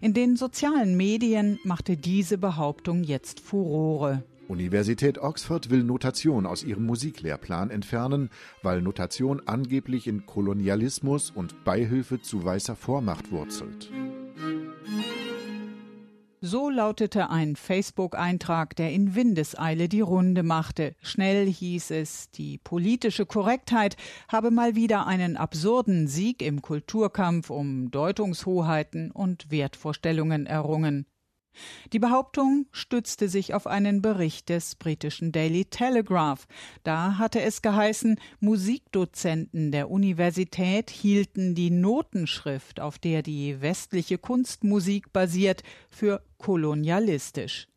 In 0.01 0.15
den 0.15 0.35
sozialen 0.35 0.97
Medien 0.97 1.61
machte 1.63 1.97
diese 1.97 2.39
Behauptung 2.39 3.05
jetzt 3.05 3.39
Furore. 3.39 4.25
Universität 4.49 5.19
Oxford 5.19 5.71
will 5.71 5.85
Notation 5.85 6.45
aus 6.45 6.65
ihrem 6.65 6.87
Musiklehrplan 6.87 7.71
entfernen, 7.71 8.29
weil 8.61 8.83
Notation 8.83 9.41
angeblich 9.47 10.09
in 10.09 10.27
Kolonialismus 10.27 11.31
und 11.31 11.63
Beihilfe 11.63 12.21
zu 12.21 12.45
weißer 12.45 12.75
Vormacht 12.75 13.31
wurzelt. 13.31 13.93
So 16.41 16.71
lautete 16.71 17.31
ein 17.31 17.57
Facebook-Eintrag, 17.57 18.77
der 18.77 18.93
in 18.93 19.17
Windeseile 19.17 19.89
die 19.89 20.03
Runde 20.03 20.45
machte. 20.45 20.95
Schnell 21.03 21.47
hieß 21.51 21.91
es, 21.91 22.31
die 22.31 22.59
politische 22.59 23.27
Korrektheit 23.27 23.97
habe 24.29 24.53
mal 24.53 24.77
wieder 24.77 25.09
einen 25.09 25.37
absurden 25.37 26.07
Sieg 26.07 26.41
im 26.43 26.63
Kulturkampf 26.63 27.51
um 27.51 27.91
Deutungshoheiten 27.91 29.11
und 29.11 29.51
Wertvorstellungen 29.51 30.47
errungen. 30.47 31.07
Die 31.93 31.99
Behauptung 31.99 32.67
stützte 32.73 33.29
sich 33.29 33.55
auf 33.55 33.67
einen 33.67 34.03
Bericht 34.03 34.49
des 34.49 34.75
britischen 34.75 35.33
Daily 35.33 35.65
Telegraph. 35.65 36.47
Da 36.83 37.19
hatte 37.19 37.41
es 37.41 37.63
geheißen, 37.63 38.21
Musikdozenten 38.41 39.73
der 39.73 39.91
Universität 39.91 40.91
hielten 40.91 41.55
die 41.55 41.71
Notenschrift, 41.71 42.81
auf 42.81 42.99
der 42.99 43.23
die 43.23 43.61
westliche 43.61 44.19
Kunstmusik 44.19 45.13
basiert, 45.13 45.63
für 45.89 46.23
kolonialistisch. 46.39 47.69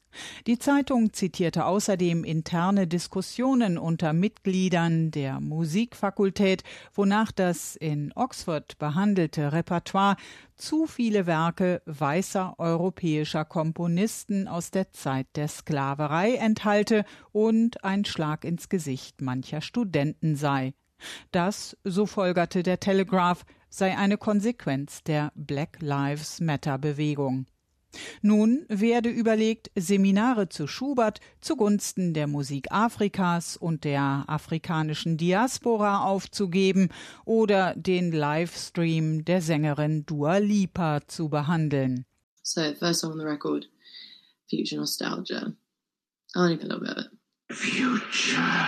Die 0.47 0.59
Zeitung 0.59 1.13
zitierte 1.13 1.65
außerdem 1.65 2.23
interne 2.23 2.87
Diskussionen 2.87 3.77
unter 3.77 4.13
Mitgliedern 4.13 5.11
der 5.11 5.39
Musikfakultät, 5.39 6.63
wonach 6.93 7.31
das 7.31 7.75
in 7.75 8.11
Oxford 8.15 8.77
behandelte 8.77 9.53
Repertoire 9.53 10.17
zu 10.55 10.85
viele 10.85 11.25
Werke 11.25 11.81
weißer 11.85 12.55
europäischer 12.57 13.45
Komponisten 13.45 14.47
aus 14.47 14.71
der 14.71 14.91
Zeit 14.91 15.27
der 15.35 15.47
Sklaverei 15.47 16.35
enthalte 16.35 17.05
und 17.31 17.83
ein 17.83 18.05
Schlag 18.05 18.45
ins 18.45 18.69
Gesicht 18.69 19.21
mancher 19.21 19.61
Studenten 19.61 20.35
sei. 20.35 20.73
Das, 21.31 21.77
so 21.83 22.05
folgerte 22.05 22.63
der 22.63 22.79
Telegraph, 22.79 23.43
sei 23.69 23.97
eine 23.97 24.17
Konsequenz 24.17 25.03
der 25.03 25.31
Black 25.35 25.77
Lives 25.81 26.41
Matter 26.41 26.77
Bewegung. 26.77 27.47
Nun 28.21 28.65
werde 28.67 29.09
überlegt, 29.09 29.71
Seminare 29.75 30.49
zu 30.49 30.67
Schubert 30.67 31.19
zugunsten 31.41 32.13
der 32.13 32.27
Musik 32.27 32.71
Afrikas 32.71 33.57
und 33.57 33.83
der 33.83 34.25
afrikanischen 34.27 35.17
Diaspora 35.17 36.03
aufzugeben 36.03 36.89
oder 37.25 37.73
den 37.75 38.11
Livestream 38.11 39.25
der 39.25 39.41
Sängerin 39.41 40.05
Dua 40.05 40.37
Lipa 40.37 41.01
zu 41.07 41.29
behandeln. 41.29 42.05
So, 42.43 42.61
first 42.79 43.01
song 43.01 43.13
on 43.13 43.19
the 43.19 43.25
record, 43.25 43.69
Future 44.49 44.79
Nostalgia. 44.79 45.53
I 46.35 46.39
like 46.39 46.63
a 46.63 46.67
little 46.67 46.79
bit 46.79 46.97
of 46.97 47.05
it. 47.05 47.11
Future. 47.55 48.67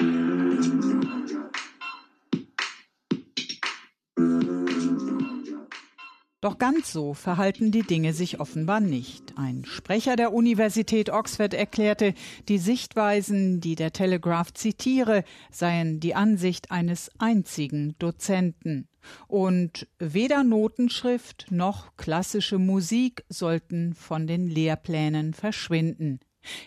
Doch 6.44 6.58
ganz 6.58 6.92
so 6.92 7.14
verhalten 7.14 7.72
die 7.72 7.84
Dinge 7.84 8.12
sich 8.12 8.42
offenbar 8.42 8.82
nicht. 8.82 9.38
Ein 9.38 9.64
Sprecher 9.64 10.18
der 10.18 10.34
Universität 10.34 11.10
Oxford 11.10 11.54
erklärte, 11.54 12.14
die 12.50 12.58
Sichtweisen, 12.58 13.62
die 13.62 13.76
der 13.76 13.94
Telegraph 13.94 14.54
zitiere, 14.54 15.24
seien 15.52 16.02
die 16.02 16.16
Ansicht 16.16 16.70
eines 16.70 17.10
einzigen 17.18 17.96
Dozenten. 17.98 18.90
Und 19.30 19.88
weder 20.00 20.44
Notenschrift 20.44 21.46
noch 21.50 21.96
klassische 21.96 22.58
Musik 22.58 23.24
sollten 23.30 23.94
von 23.94 24.28
den 24.28 24.50
Lehrplänen 24.50 25.34
verschwinden. 25.34 26.20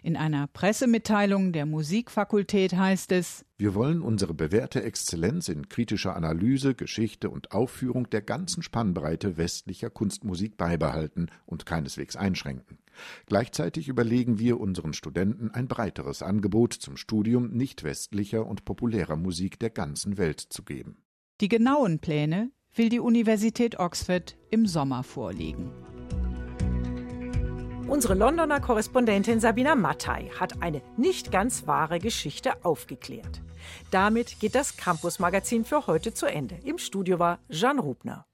In 0.03 0.17
einer 0.17 0.47
Pressemitteilung 0.47 1.53
der 1.53 1.67
Musikfakultät 1.67 2.75
heißt 2.75 3.13
es 3.13 3.45
Wir 3.59 3.75
wollen 3.75 4.03
unsere 4.03 4.35
bewährte 4.35 4.83
Exzellenz 4.83 5.49
in 5.49 5.69
kritischer 5.69 6.17
Analyse, 6.17 6.75
Geschichte 6.75 7.31
und 7.31 7.53
Aufführung 7.53 8.09
der 8.11 8.23
ganzen 8.23 8.63
Spannbreite 8.63 9.37
westlicher 9.37 9.91
Kunstmusik 9.91 10.57
beibehalten 10.57 11.27
und 11.45 11.67
keineswegs 11.67 12.17
einschränken. 12.17 12.79
Gleichzeitig 13.27 13.89
überlegen 13.89 14.39
wir 14.39 14.59
unseren 14.59 14.93
Studenten 14.93 15.51
ein 15.51 15.69
breiteres 15.69 16.23
Angebot 16.23 16.73
zum 16.73 16.97
Studium 16.97 17.51
nicht 17.51 17.85
westlicher 17.85 18.47
und 18.47 18.65
populärer 18.65 19.17
Musik 19.17 19.59
der 19.59 19.71
ganzen 19.71 20.19
Welt 20.19 20.41
zu 20.41 20.63
geben. 20.63 20.99
Die 21.41 21.49
genauen 21.49 21.99
Pläne 21.99 22.51
will 22.75 22.89
die 22.89 23.01
Universität 23.01 23.79
Oxford 23.79 24.37
im 24.51 24.67
Sommer 24.67 25.03
vorlegen. 25.03 25.71
Unsere 27.89 28.15
Londoner 28.15 28.61
Korrespondentin 28.61 29.39
Sabina 29.39 29.77
Mattei 29.77 30.29
hat 30.41 30.61
eine 30.61 30.83
nicht 30.97 31.31
ganz 31.31 31.69
wahre 31.69 32.01
Geschichte 32.01 32.65
aufgeklärt. 32.65 33.41
Damit 33.93 34.41
geht 34.41 34.57
das 34.57 34.77
Campus 34.77 35.21
Magazin 35.21 35.65
für 35.65 35.87
heute 35.87 36.13
zu 36.13 36.27
Ende. 36.27 36.59
Im 36.65 36.79
Studio 36.79 37.21
war 37.21 37.39
Jean 37.49 37.79
Rubner. 37.79 38.27